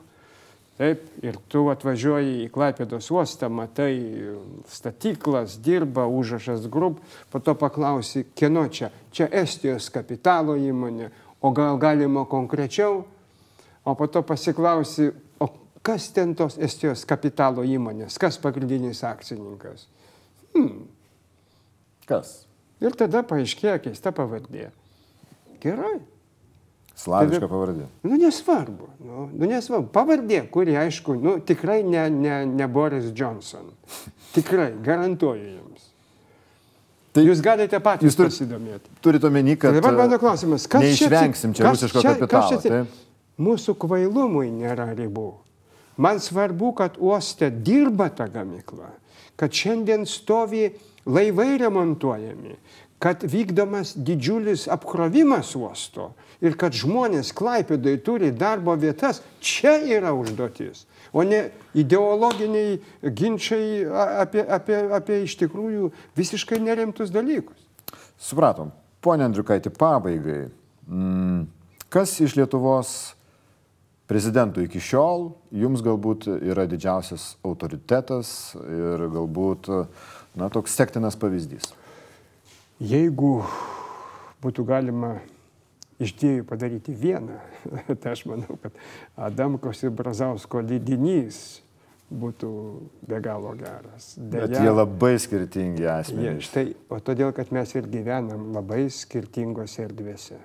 [0.74, 3.94] Taip, ir tu atvažiuoji į Klaipėdos uostą, matai
[4.66, 6.98] statyklas, dirba užrašas grup,
[7.30, 8.88] po to paklausi, kieno čia.
[9.14, 13.04] Čia Estijos kapitalo įmonė, o gal galima konkrečiau,
[13.86, 15.12] o po to pasiklausi,
[15.84, 19.86] kas ten tos Estijos kapitalo įmonės, kas pagrindinis akcininkas.
[20.54, 20.86] Hmm.
[22.08, 22.44] Kas?
[22.84, 24.70] Ir tada paaiškėja keista pavardė.
[25.62, 25.98] Gerai.
[26.94, 27.86] Slaviška Tada- pavardė.
[28.06, 28.88] Nu, nesvarbu.
[29.02, 29.88] Nu, nu, nesvarbu.
[29.94, 33.72] Pavardė, kuri, aišku, nu, tikrai ne, ne, ne Boris Johnson.
[34.34, 35.88] Tikrai, garantuoju jums.
[37.14, 38.90] Tai Jūs galite patys jūs turit- pasidomėti.
[39.02, 42.48] Turite omeny, kad Tai dabar mano klausimas, kas čia neišvengsim čia rusiško kapitalo.
[42.50, 42.86] čia- taip?
[43.38, 45.32] Mūsų kvailumui nėra ribų.
[45.96, 48.90] Man svarbu, kad uoste dirba ta gamykla,
[49.36, 50.72] kad šiandien stovi
[51.06, 52.56] laivai remontuojami,
[52.98, 59.20] kad vykdomas didžiulis apkrovimas uosto ir kad žmonės klaipėdai turi darbo vietas.
[59.44, 63.84] Čia yra užduotis, o ne ideologiniai ginčiai
[64.24, 67.60] apie, apie, apie iš tikrųjų visiškai nerimtus dalykus.
[68.18, 68.72] Supratom.
[69.04, 70.46] Pone Andriukaitį, pabaigai.
[70.88, 71.44] Mm,
[71.92, 73.12] kas iš Lietuvos
[74.10, 79.70] prezidentų iki šiol jums galbūt yra didžiausias autoritetas ir galbūt
[80.36, 81.70] na, toks sektinas pavyzdys?
[82.82, 83.38] Jeigu
[84.44, 85.16] būtų galima
[86.02, 87.38] iš dviejų padaryti vieną,
[88.00, 88.74] tai aš manau, kad
[89.30, 91.60] Adamkos ir Brazausko lydinys
[92.14, 92.50] būtų
[93.08, 94.12] be galo geras.
[94.18, 96.48] Bet jie labai skirtingi asmenys.
[96.50, 100.38] štai, o todėl, kad mes ir gyvenam labai skirtingose erdvėse.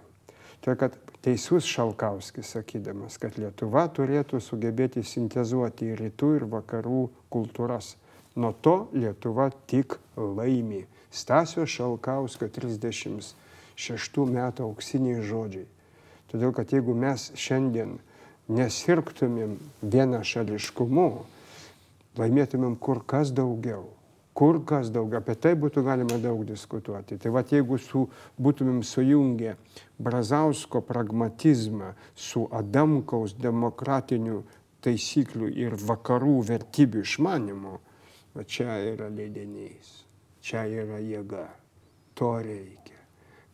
[0.64, 7.03] Todėl, kad teisus Šalkauskis sakydamas, kad Lietuva turėtų sugebėti sintezuoti rytų ir vakarų
[7.34, 7.95] kultūras.
[8.39, 10.86] Nuo to Lietuva tik laimi.
[11.11, 15.67] Stasio Šalkauskio 36 metų auksiniai žodžiai.
[16.30, 17.97] Todėl, kad jeigu mes šiandien
[18.49, 21.07] nesirgtumėm vienašališkumu,
[22.20, 23.88] laimėtumėm kur kas daugiau.
[24.39, 25.19] Kur kas daugiau.
[25.19, 27.17] Apie tai būtų galima daug diskutuoti.
[27.19, 28.05] Tai va, jeigu su,
[28.39, 29.57] būtumėm sujungę
[29.99, 34.39] Brazausko pragmatizmą su Adamkaus demokratinių
[34.85, 37.73] taisyklių ir vakarų vertybių išmanimu,
[38.35, 40.05] va čia yra leidinys,
[40.39, 41.47] čia yra jėga.
[42.19, 42.97] To reikia.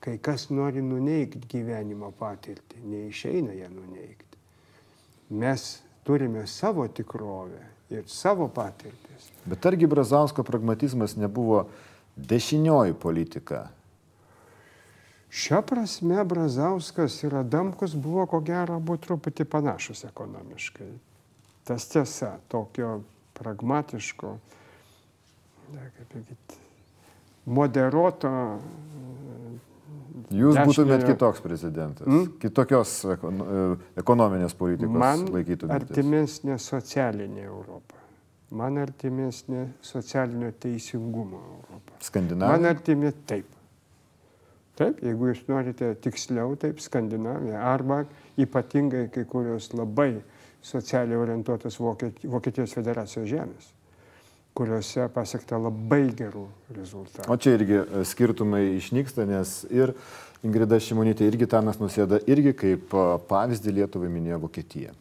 [0.01, 4.39] Kai kas nori nuneikti gyvenimo patirtį, neišeina ją nuneikti.
[5.33, 5.65] Mes
[6.05, 7.61] turime savo tikrovę
[7.93, 9.04] ir savo patirtis.
[9.45, 11.67] Bet argi Brazausko pragmatizmas nebuvo
[12.15, 13.67] dešinioji politika?
[15.29, 20.91] Šia prasme Brazauskas ir Adamkus buvo ko gero buvo truputį panašus ekonomiškai.
[21.67, 23.01] Tas tiesa, tokio
[23.35, 24.37] pragmatiško,
[25.73, 26.59] ne, kaip sakyti,
[27.45, 28.31] moderuoto.
[30.31, 32.31] Jūs Dešiniojo- būtumėt kitoks prezidentas, Mm?
[32.39, 33.17] kitokios e,
[33.99, 35.69] ekonominės politikos Man laikytumėtės.
[35.89, 37.95] artimesnė socialinė Europa.
[38.51, 41.91] Man artimesnė socialinio teisingumo Europa.
[41.95, 42.69] Man Skandinavija.
[42.69, 43.45] artimi taip.
[44.75, 47.61] Taip, jeigu jūs norite tiksliau, taip, Skandinavija.
[47.71, 48.03] Arba
[48.37, 50.21] ypatingai kai kurios labai
[50.61, 53.71] socialiai orientuotos Vokiet- Vokietijos federacijos žemės,
[54.55, 57.29] kuriuose pasiekta labai gerų rezultatų.
[57.31, 59.93] O čia irgi e, skirtumai išnyksta, nes ir
[60.45, 64.91] Ingrida Šimonytė, ir Gitanas Nusėda irgi kaip e, pavyzdį Lietuvai minėjo Vokietiją.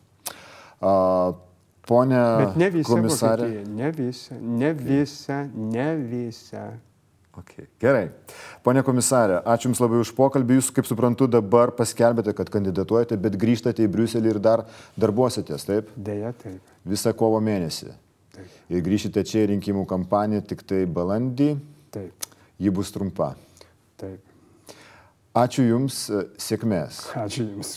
[1.89, 2.19] Pone
[2.87, 3.49] komisarė.
[3.69, 6.65] Ne visa, ne visa, ne visa.
[7.35, 7.67] Okay.
[7.83, 8.05] Gerai.
[8.63, 10.61] Pone komisarė, ačiū Jums labai už pokalbį.
[10.61, 14.63] Jūs, kaip suprantu, dabar paskelbėte, kad kandidatuojate, bet grįžtate į Briuselį ir dar
[15.01, 15.91] darbuositės, taip?
[15.99, 16.75] Deja, taip.
[16.87, 17.91] Visą kovo mėnesį.
[18.37, 18.53] Taip.
[18.71, 21.57] Ir grįšite čia į rinkimų kampaniją tik tai balandį.
[21.95, 22.31] Taip.
[22.63, 23.35] Ji bus trumpa.
[23.99, 24.34] taip.
[25.35, 27.01] Ačiū Jums, e, sėkmės.
[27.19, 27.73] Ačiū Jums.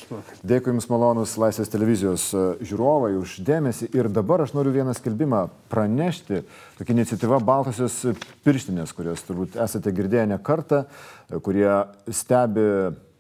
[0.46, 3.88] Dėkui Jums malonus Laisvės televizijos e, žiūrovai už dėmesį.
[3.98, 5.40] Ir dabar aš noriu vieną skelbimą
[5.72, 6.44] pranešti.
[6.78, 7.96] Tokia iniciatyva Baltosios
[8.46, 11.72] pirštinės, kurias turbūt esate girdėję ne kartą, e, kurie
[12.14, 12.68] stebi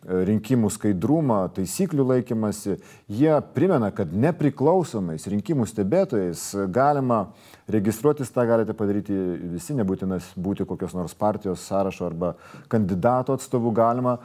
[0.07, 2.77] rinkimų skaidrumą, taisyklių laikymasi.
[3.11, 6.43] Jie primena, kad nepriklausomais rinkimų stebėtojais
[6.73, 7.27] galima
[7.67, 9.15] registruotis, tą galite padaryti
[9.51, 12.33] visi, nebūtina būti kokios nors partijos sąrašo arba
[12.71, 14.17] kandidato atstovu, galima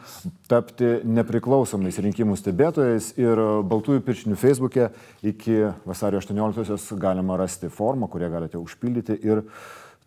[0.51, 4.93] tapti nepriklausomais rinkimų stebėtojais ir Baltųjų pirštinių Facebook'e
[5.27, 5.59] iki
[5.89, 9.43] vasario 18-osios galima rasti formą, kurią galite užpildyti ir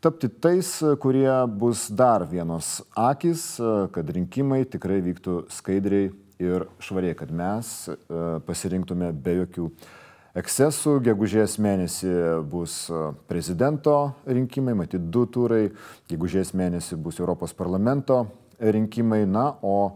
[0.06, 0.70] tapti tais,
[1.01, 3.56] kurie bus dar vienos akis,
[3.89, 7.95] kad rinkimai tikrai vyktų skaidriai ir švariai, kad mes e,
[8.45, 9.66] pasirinktume be jokių
[10.38, 10.99] ekscesų.
[11.08, 12.14] Gegužės mėnesį
[12.51, 12.78] bus
[13.26, 13.97] prezidento
[14.30, 15.72] rinkimai, matyt, du turai,
[16.12, 18.28] gegužės mėnesį bus Europos parlamento
[18.62, 19.95] rinkimai, na, o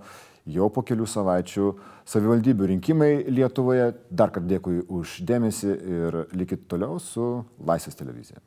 [0.50, 1.72] jau po kelių savaičių
[2.10, 3.92] savivaldybių rinkimai Lietuvoje.
[4.10, 8.42] Dar kartą dėkui už dėmesį ir likit toliau su Laisvės televizija.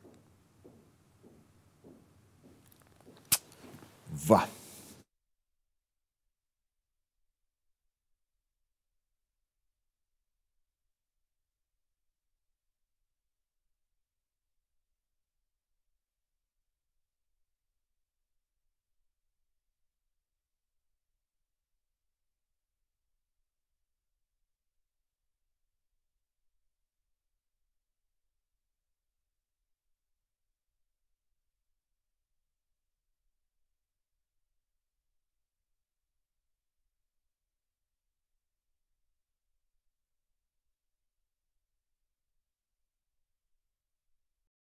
[4.27, 4.47] Va.